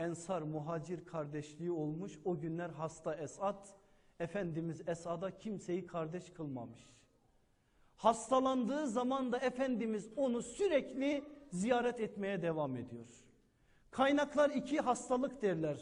[0.00, 2.18] Ensar muhacir kardeşliği olmuş.
[2.24, 3.74] O günler hasta Esat.
[4.20, 6.80] Efendimiz Esad'a kimseyi kardeş kılmamış.
[7.96, 13.08] Hastalandığı zaman da Efendimiz onu sürekli ziyaret etmeye devam ediyor.
[13.90, 15.78] Kaynaklar iki hastalık derler.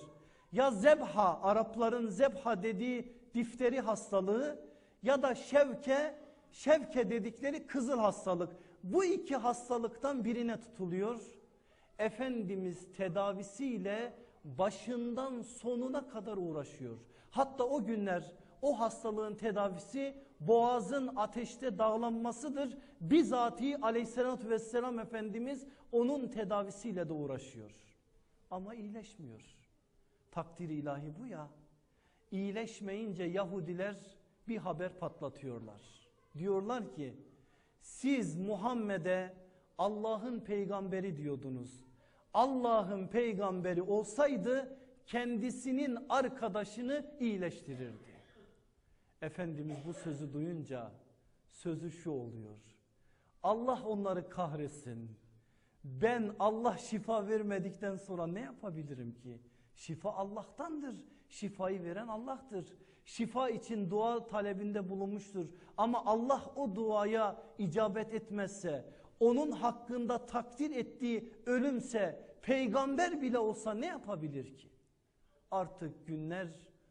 [0.53, 4.61] Ya zebha Arapların zebha dediği difteri hastalığı
[5.03, 6.15] ya da şevke
[6.51, 8.57] şevke dedikleri kızıl hastalık.
[8.83, 11.38] Bu iki hastalıktan birine tutuluyor.
[11.99, 16.99] Efendimiz tedavisiyle başından sonuna kadar uğraşıyor.
[17.31, 18.33] Hatta o günler
[18.63, 22.79] o hastalığın tedavisi boğazın ateşte dağlanmasıdır.
[23.01, 27.71] Bizatihi aleyhissalatü vesselam Efendimiz onun tedavisiyle de uğraşıyor.
[28.51, 29.57] Ama iyileşmiyor.
[30.31, 31.49] Takdir ilahi bu ya.
[32.31, 33.97] İyileşmeyince Yahudiler
[34.49, 35.81] bir haber patlatıyorlar.
[36.39, 37.15] Diyorlar ki
[37.81, 39.35] siz Muhammed'e
[39.79, 41.88] Allah'ın peygamberi diyordunuz.
[42.35, 48.09] Allah'ın peygamberi olsaydı kendisinin arkadaşını iyileştirirdi.
[49.23, 50.93] Efendimiz bu sözü duyunca
[51.49, 52.59] sözü şu oluyor.
[53.43, 55.11] Allah onları kahretsin.
[55.85, 59.39] Ben Allah şifa vermedikten sonra ne yapabilirim ki?
[59.75, 60.97] Şifa Allah'tandır.
[61.29, 62.77] Şifayı veren Allah'tır.
[63.05, 65.49] Şifa için dua talebinde bulunmuştur.
[65.77, 68.85] Ama Allah o duaya icabet etmezse,
[69.21, 74.69] onun hakkında takdir ettiği ölümse, peygamber bile olsa ne yapabilir ki?
[75.51, 76.49] Artık günler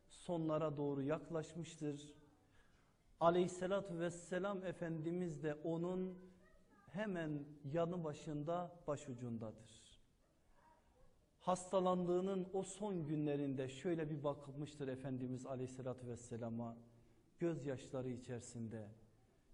[0.09, 2.13] sonlara doğru yaklaşmıştır.
[3.19, 6.17] Aleyhissalatü vesselam Efendimiz de onun
[6.91, 9.88] hemen yanı başında başucundadır.
[11.39, 16.78] Hastalandığının o son günlerinde şöyle bir bakılmıştır Efendimiz Aleyhisselatü Vesselam'a
[17.39, 18.88] gözyaşları içerisinde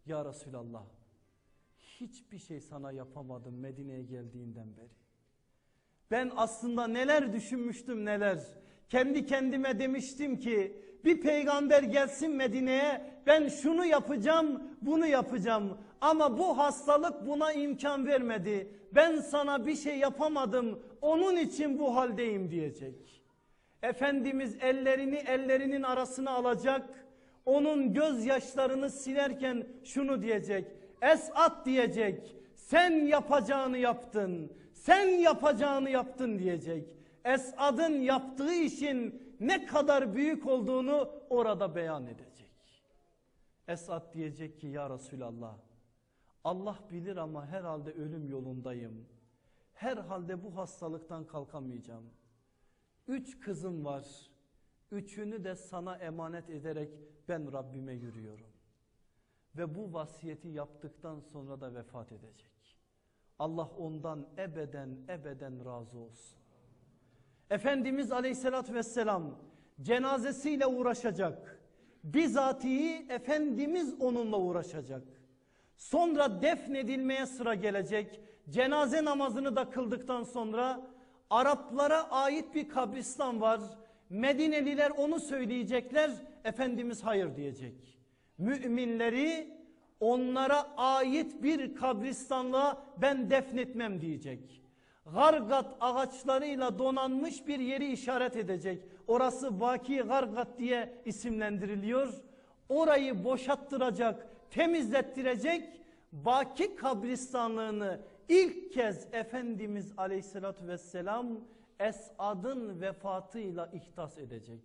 [0.05, 0.85] Ya Resulallah
[2.03, 4.89] hiçbir şey sana yapamadım Medine'ye geldiğinden beri.
[6.11, 8.39] Ben aslında neler düşünmüştüm neler.
[8.89, 15.77] Kendi kendime demiştim ki bir peygamber gelsin Medine'ye ben şunu yapacağım bunu yapacağım.
[16.01, 18.67] Ama bu hastalık buna imkan vermedi.
[18.95, 23.23] Ben sana bir şey yapamadım onun için bu haldeyim diyecek.
[23.81, 26.89] Efendimiz ellerini ellerinin arasına alacak.
[27.45, 30.82] Onun gözyaşlarını silerken şunu diyecek.
[31.03, 32.35] Esat diyecek.
[32.55, 34.51] Sen yapacağını yaptın.
[34.73, 36.87] Sen yapacağını yaptın diyecek.
[37.25, 42.51] Esad'ın yaptığı işin ne kadar büyük olduğunu orada beyan edecek.
[43.67, 45.57] Esad diyecek ki ya Resulallah
[46.43, 49.05] Allah bilir ama herhalde ölüm yolundayım.
[49.73, 52.09] Herhalde bu hastalıktan kalkamayacağım.
[53.07, 54.05] Üç kızım var.
[54.91, 56.89] Üçünü de sana emanet ederek
[57.29, 58.52] ben Rabbime yürüyorum.
[59.57, 62.77] Ve bu vasiyeti yaptıktan sonra da vefat edecek.
[63.39, 66.37] Allah ondan ebeden ebeden razı olsun.
[67.49, 69.39] Efendimiz aleyhissalatü vesselam
[69.81, 71.59] cenazesiyle uğraşacak.
[72.03, 75.03] Bizatihi Efendimiz onunla uğraşacak.
[75.75, 78.21] Sonra defnedilmeye sıra gelecek.
[78.49, 80.93] Cenaze namazını da kıldıktan sonra
[81.29, 83.61] Araplara ait bir kabristan var.
[84.09, 86.11] Medineliler onu söyleyecekler.
[86.43, 88.02] Efendimiz hayır diyecek.
[88.43, 89.57] Müminleri
[89.99, 94.61] onlara ait bir kabristanlığa ben defnetmem diyecek.
[95.13, 98.83] Gargat ağaçlarıyla donanmış bir yeri işaret edecek.
[99.07, 102.13] Orası Vaki Gargat diye isimlendiriliyor.
[102.69, 105.81] Orayı boşalttıracak, temizlettirecek.
[106.11, 111.27] Baki kabristanlığını ilk kez Efendimiz Aleyhisselatü Vesselam
[111.79, 114.59] Esad'ın vefatıyla ihtas edecek.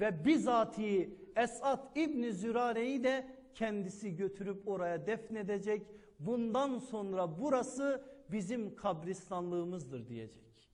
[0.00, 5.86] Ve bizatihi Esad İbni Zürare'yi de kendisi götürüp oraya defnedecek.
[6.18, 10.70] Bundan sonra burası bizim kabristanlığımızdır diyecek.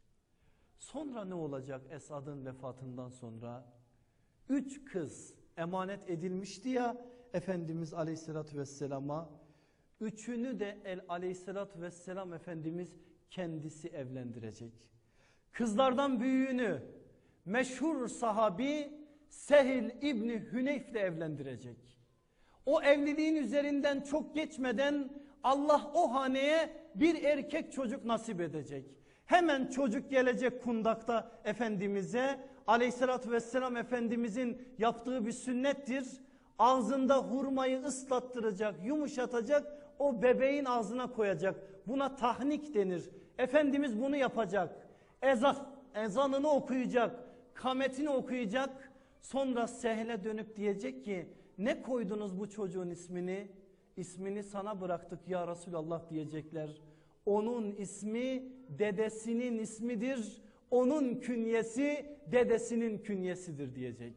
[0.79, 3.75] Sonra ne olacak Esad'ın vefatından sonra?
[4.49, 6.97] Üç kız emanet edilmişti ya
[7.33, 9.31] Efendimiz Aleyhisselatü Vesselam'a.
[10.01, 12.97] Üçünü de el Aleyhisselatü Vesselam Efendimiz
[13.31, 14.73] kendisi evlendirecek.
[15.53, 16.83] Kızlardan büyüğünü
[17.45, 19.04] meşhur sahabi
[19.35, 21.77] Sehil İbni Hüneyf ile evlendirecek.
[22.67, 25.11] O evliliğin üzerinden çok geçmeden
[25.43, 28.87] Allah o haneye bir erkek çocuk nasip edecek.
[29.27, 36.07] Hemen çocuk gelecek kundakta Efendimiz'e aleyhissalatü vesselam Efendimiz'in yaptığı bir sünnettir.
[36.59, 39.67] Ağzında hurmayı ıslattıracak, yumuşatacak,
[39.99, 41.55] o bebeğin ağzına koyacak.
[41.87, 43.11] Buna tahnik denir.
[43.39, 44.89] Efendimiz bunu yapacak.
[45.23, 45.57] Ezan,
[45.95, 47.17] ezanını okuyacak,
[47.55, 48.94] kametini okuyacak.
[49.25, 51.27] Sonra sehle dönüp diyecek ki
[51.59, 53.49] ne koydunuz bu çocuğun ismini?
[53.97, 56.71] İsmini sana bıraktık ya Resulallah diyecekler.
[57.27, 60.43] Onun ismi dedesinin ismidir.
[60.71, 64.15] Onun künyesi dedesinin künyesidir diyecek.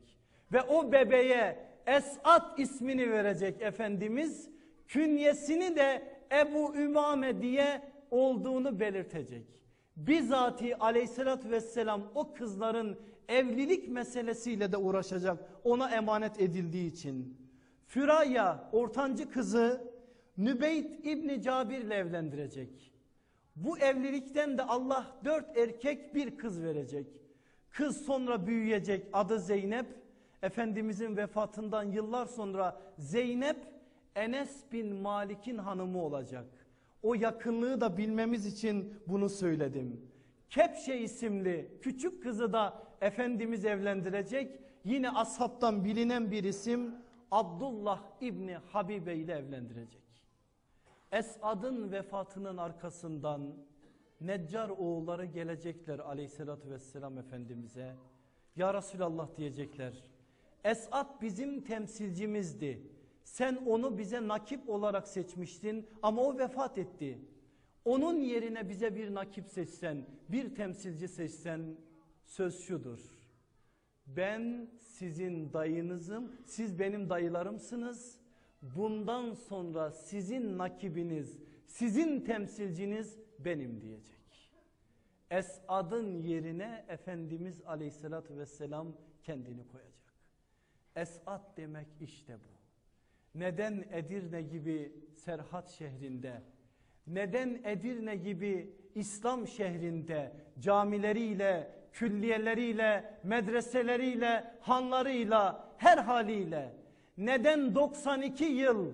[0.53, 4.49] Ve o bebeğe Esat ismini verecek Efendimiz.
[4.87, 7.81] Künyesini de Ebu Ümame diye
[8.11, 9.45] olduğunu belirtecek.
[9.95, 17.37] Bizatihi aleyhissalatü vesselam o kızların evlilik meselesiyle de uğraşacak ona emanet edildiği için.
[17.85, 19.91] Füraya ortancı kızı
[20.37, 22.91] Nübeyt İbni Cabir ile evlendirecek.
[23.55, 27.07] Bu evlilikten de Allah dört erkek bir kız verecek.
[27.69, 29.85] Kız sonra büyüyecek adı Zeynep.
[30.41, 33.57] Efendimizin vefatından yıllar sonra Zeynep
[34.15, 36.45] Enes bin Malik'in hanımı olacak.
[37.03, 40.01] O yakınlığı da bilmemiz için bunu söyledim.
[40.49, 44.59] Kepşe isimli küçük kızı da Efendimiz evlendirecek.
[44.85, 46.95] Yine ashabtan bilinen bir isim
[47.31, 50.01] Abdullah İbni Habibe ile evlendirecek.
[51.11, 53.55] Esad'ın vefatının arkasından
[54.21, 57.95] Neccar oğulları gelecekler aleyhissalatü vesselam Efendimiz'e.
[58.55, 60.03] Ya Resulallah diyecekler.
[60.63, 62.81] Esad bizim temsilcimizdi.
[63.23, 67.19] Sen onu bize nakip olarak seçmiştin ama o vefat etti.
[67.85, 71.77] Onun yerine bize bir nakip seçsen, bir temsilci seçsen
[72.27, 72.99] söz şudur.
[74.07, 78.17] Ben sizin dayınızım, siz benim dayılarımsınız.
[78.61, 84.17] Bundan sonra sizin nakibiniz, sizin temsilciniz benim diyecek.
[85.31, 90.13] Esad'ın yerine Efendimiz Aleyhisselatü Vesselam kendini koyacak.
[90.95, 92.57] Esad demek işte bu.
[93.39, 96.41] Neden Edirne gibi Serhat şehrinde,
[97.07, 106.73] neden Edirne gibi İslam şehrinde camileriyle, külliyeleriyle, medreseleriyle, hanlarıyla, her haliyle
[107.17, 108.87] neden 92 yıl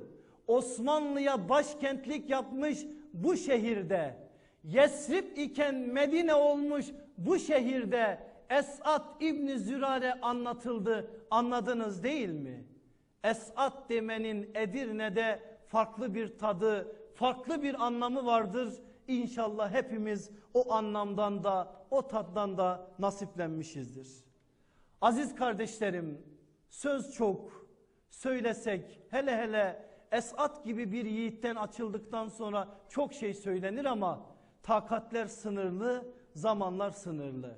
[0.47, 2.79] Osmanlı'ya başkentlik yapmış
[3.13, 4.15] bu şehirde
[4.63, 6.85] Yesrib iken Medine olmuş
[7.17, 12.63] bu şehirde Esat İbni Zürare anlatıldı anladınız değil mi?
[13.23, 18.73] Esat demenin Edirne'de farklı bir tadı, farklı bir anlamı vardır.
[19.07, 24.07] İnşallah hepimiz o anlamdan da o tattan da nasiplenmişizdir.
[25.01, 26.21] Aziz kardeşlerim
[26.69, 27.67] söz çok
[28.09, 34.25] söylesek hele hele Esat gibi bir yiğitten açıldıktan sonra çok şey söylenir ama
[34.63, 37.57] takatler sınırlı, zamanlar sınırlı.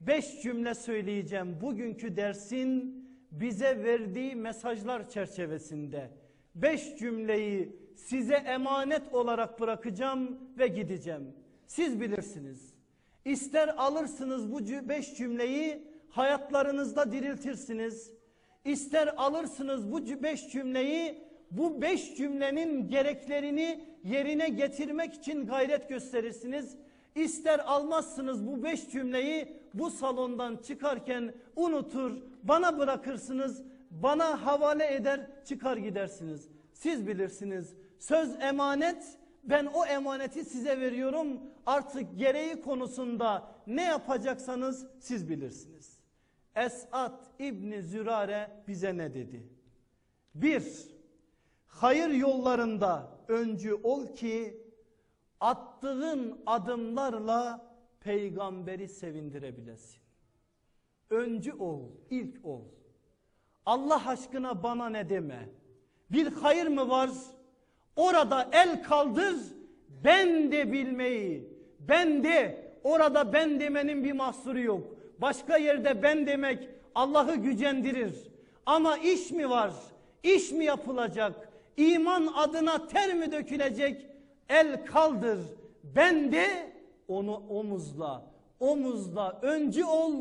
[0.00, 6.10] Beş cümle söyleyeceğim bugünkü dersin bize verdiği mesajlar çerçevesinde.
[6.54, 11.32] beş cümleyi size emanet olarak bırakacağım ve gideceğim.
[11.66, 12.74] Siz bilirsiniz.
[13.24, 18.12] İster alırsınız bu beş cümleyi hayatlarınızda diriltirsiniz.
[18.64, 26.76] İster alırsınız bu beş cümleyi bu beş cümlenin gereklerini yerine getirmek için gayret gösterirsiniz.
[27.14, 35.76] İster almazsınız bu beş cümleyi bu salondan çıkarken unutur bana bırakırsınız bana havale eder çıkar
[35.76, 36.48] gidersiniz.
[36.72, 45.28] Siz bilirsiniz söz emanet ben o emaneti size veriyorum artık gereği konusunda ne yapacaksanız siz
[45.28, 45.98] bilirsiniz.
[46.56, 49.48] Esat İbni Zürare bize ne dedi?
[50.34, 50.64] Bir,
[51.66, 54.62] hayır yollarında öncü ol ki
[55.40, 60.02] attığın adımlarla peygamberi sevindirebilesin.
[61.10, 61.80] Öncü ol,
[62.10, 62.62] ilk ol.
[63.66, 65.48] Allah aşkına bana ne deme.
[66.10, 67.10] Bir hayır mı var?
[67.96, 69.36] Orada el kaldır,
[70.04, 71.52] ben de bilmeyi.
[71.80, 74.82] Ben de, orada ben demenin bir mahsuru yok.
[75.18, 78.14] Başka yerde ben demek Allah'ı gücendirir.
[78.66, 79.72] Ama iş mi var?
[80.22, 81.48] İş mi yapılacak?
[81.76, 84.06] İman adına ter mi dökülecek?
[84.48, 85.38] El kaldır.
[85.84, 86.72] Ben de
[87.08, 88.32] onu omuzla.
[88.60, 90.14] Omuzla öncü ol.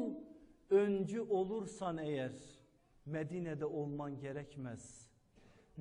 [0.69, 2.31] Öncü olursan eğer
[3.05, 5.10] Medine'de olman gerekmez.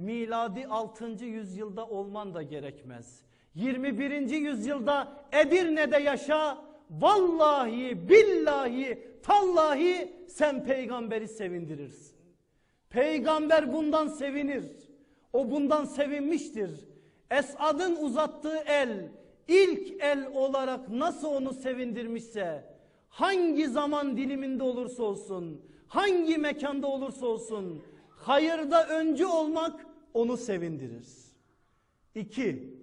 [0.01, 1.25] Miladi 6.
[1.25, 3.21] yüzyılda olman da gerekmez.
[3.55, 4.31] 21.
[4.31, 6.59] yüzyılda Edirne'de yaşa.
[6.91, 12.17] Vallahi billahi tallahi sen peygamberi sevindirirsin.
[12.91, 14.65] Peygamber bundan sevinir.
[15.33, 16.71] O bundan sevinmiştir.
[17.31, 19.09] Esad'ın uzattığı el
[19.49, 22.65] ilk el olarak nasıl onu sevindirmişse
[23.09, 31.07] hangi zaman diliminde olursa olsun hangi mekanda olursa olsun hayırda öncü olmak onu sevindirir.
[32.15, 32.75] İki,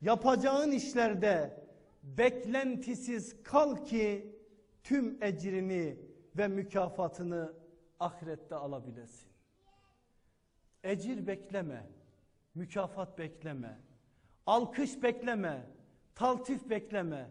[0.00, 1.64] yapacağın işlerde
[2.02, 4.36] beklentisiz kal ki
[4.82, 5.96] tüm ecrini
[6.36, 7.52] ve mükafatını
[8.00, 9.28] ahirette alabilesin.
[10.84, 11.86] Ecir bekleme,
[12.54, 13.78] mükafat bekleme,
[14.46, 15.66] alkış bekleme,
[16.14, 17.30] taltif bekleme.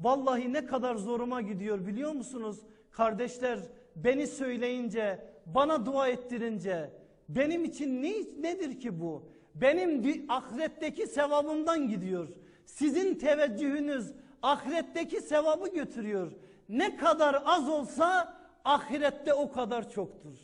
[0.00, 2.60] Vallahi ne kadar zoruma gidiyor biliyor musunuz?
[2.90, 3.60] Kardeşler
[3.96, 6.90] beni söyleyince, bana dua ettirince
[7.28, 8.12] benim için ne,
[8.42, 9.28] nedir ki bu?
[9.54, 12.28] Benim ahiretteki sevabımdan gidiyor.
[12.66, 14.12] Sizin teveccühünüz
[14.42, 16.32] ahiretteki sevabı götürüyor.
[16.68, 20.38] Ne kadar az olsa ahirette o kadar çoktur.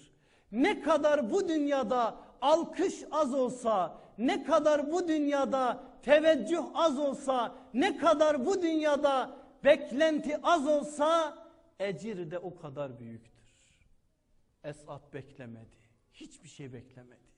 [0.52, 7.96] Ne kadar bu dünyada alkış az olsa, ne kadar bu dünyada teveccüh az olsa, ne
[7.96, 11.38] kadar bu dünyada beklenti az olsa
[11.78, 13.42] ecir de o kadar büyüktür.
[14.64, 15.81] Esat beklemedi.
[16.12, 17.32] Hiçbir şey beklemedi.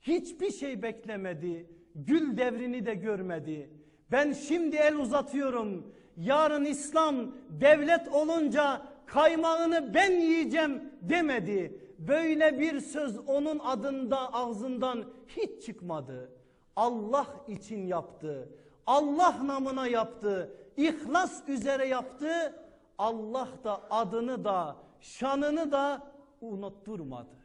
[0.00, 1.70] Hiçbir şey beklemedi.
[1.94, 3.70] Gül devrini de görmedi.
[4.10, 5.94] Ben şimdi el uzatıyorum.
[6.16, 11.80] Yarın İslam devlet olunca kaymağını ben yiyeceğim demedi.
[11.98, 16.32] Böyle bir söz onun adında ağzından hiç çıkmadı.
[16.76, 18.48] Allah için yaptı.
[18.86, 20.56] Allah namına yaptı.
[20.76, 22.54] İhlas üzere yaptı.
[22.98, 27.37] Allah da adını da şanını da unutturmadı.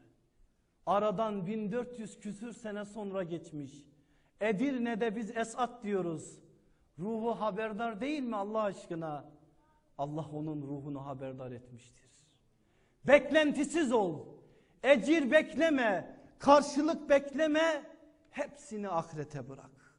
[0.86, 3.86] Aradan 1400 küsür sene sonra geçmiş.
[4.42, 6.40] Edirne'de biz Esat diyoruz.
[7.00, 9.26] Ruhu haberdar değil mi Allah aşkına?
[9.98, 12.10] Allah onun ruhunu haberdar etmiştir.
[13.08, 14.26] Beklentisiz ol.
[14.84, 16.20] Ecir bekleme.
[16.40, 17.84] Karşılık bekleme.
[18.30, 19.96] Hepsini ahirete bırak.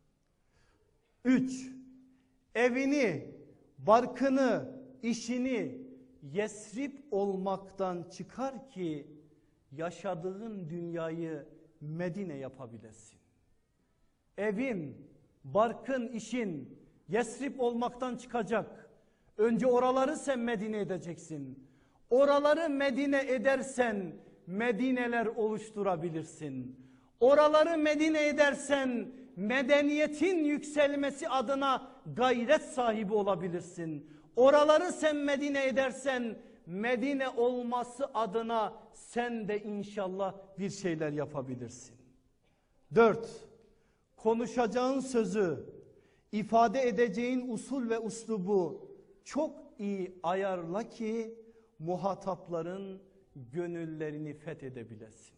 [1.24, 1.70] Üç.
[2.55, 3.35] Evini,
[3.78, 5.78] barkını, işini
[6.23, 9.14] yesrip olmaktan çıkar ki
[9.77, 11.47] yaşadığın dünyayı
[11.81, 13.19] Medine yapabilesin.
[14.39, 15.09] Evin,
[15.45, 16.79] barkın, işin
[17.09, 18.91] Yesrib olmaktan çıkacak.
[19.39, 21.69] Önce oraları sen Medine edeceksin.
[22.11, 24.13] Oraları Medine edersen
[24.47, 26.81] Medineler oluşturabilirsin.
[27.21, 34.11] Oraları Medine edersen medeniyetin yükselmesi adına gayret sahibi olabilirsin.
[34.37, 41.97] Oraları sen Medine edersen Medine olması adına sen de inşallah bir şeyler yapabilirsin.
[42.95, 43.28] Dört,
[44.16, 45.66] konuşacağın sözü,
[46.32, 48.91] ifade edeceğin usul ve uslubu
[49.24, 51.39] çok iyi ayarla ki
[51.78, 53.03] muhatapların
[53.36, 55.35] gönüllerini fethedebilesin.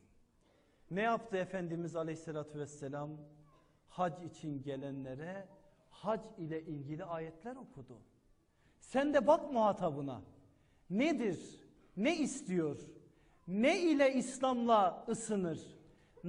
[0.91, 3.11] Ne yaptı Efendimiz Aleyhisselatü Vesselam?
[3.89, 5.49] Hac için gelenlere
[5.91, 7.99] hac ile ilgili ayetler okudu.
[8.81, 10.23] Sen de bak muhatabına.
[10.91, 11.39] Nedir?
[11.97, 12.77] Ne istiyor?
[13.49, 15.77] Ne ile İslam'la ısınır?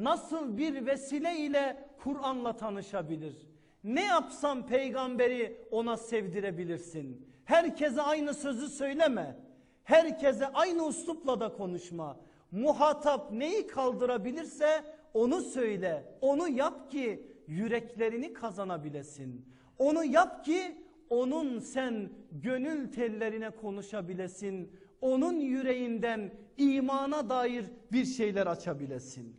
[0.03, 3.47] nasıl bir vesile ile Kur'an'la tanışabilir?
[3.83, 7.27] Ne yapsam peygamberi ona sevdirebilirsin?
[7.45, 9.39] Herkese aynı sözü söyleme.
[9.83, 12.17] Herkese aynı uslupla da konuşma.
[12.51, 16.17] Muhatap neyi kaldırabilirse onu söyle.
[16.21, 19.45] Onu yap ki yüreklerini kazanabilesin.
[19.77, 20.77] Onu yap ki
[21.09, 24.71] onun sen gönül tellerine konuşabilesin.
[25.01, 29.35] Onun yüreğinden imana dair bir şeyler açabilesin.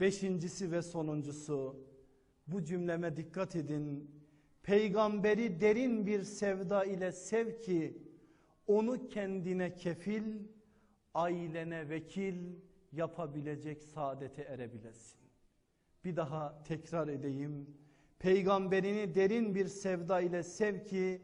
[0.00, 1.86] Beşincisi ve sonuncusu
[2.46, 4.10] bu cümleme dikkat edin.
[4.62, 8.02] Peygamberi derin bir sevda ile sev ki
[8.66, 10.24] onu kendine kefil,
[11.14, 12.36] ailene vekil
[12.92, 15.20] yapabilecek saadete erebilesin.
[16.04, 17.79] Bir daha tekrar edeyim.
[18.20, 21.20] Peygamberini derin bir sevda ile sev ki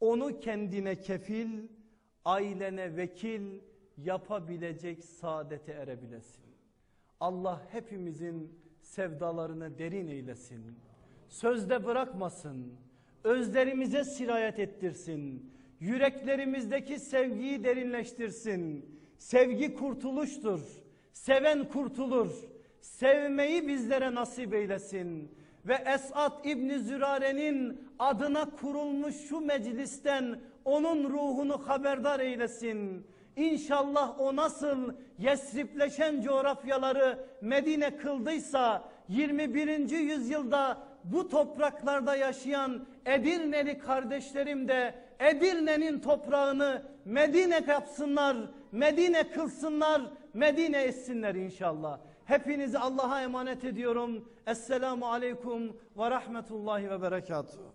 [0.00, 1.68] onu kendine kefil,
[2.24, 3.60] ailene vekil
[3.96, 6.44] yapabilecek saadete erebilesin.
[7.20, 10.78] Allah hepimizin sevdalarını derin eylesin.
[11.28, 12.72] Sözde bırakmasın.
[13.24, 15.52] Özlerimize sirayet ettirsin.
[15.80, 18.86] Yüreklerimizdeki sevgiyi derinleştirsin.
[19.18, 20.60] Sevgi kurtuluştur.
[21.12, 22.30] Seven kurtulur.
[22.80, 25.35] Sevmeyi bizlere nasip eylesin.
[25.68, 33.06] Ve Esat İbni Zürare'nin adına kurulmuş şu meclisten onun ruhunu haberdar eylesin.
[33.36, 39.90] İnşallah o nasıl Yesripleşen coğrafyaları Medine kıldıysa 21.
[39.90, 48.36] yüzyılda bu topraklarda yaşayan Edirneli kardeşlerim de Edirne'nin toprağını Medine yapsınlar,
[48.72, 50.02] Medine kılsınlar,
[50.34, 51.98] Medine etsinler inşallah.
[52.26, 54.28] Hepinizi Allah'a emanet ediyorum.
[54.46, 57.72] Esselamu Aleyküm ve Rahmetullahi ve Berekatuhu.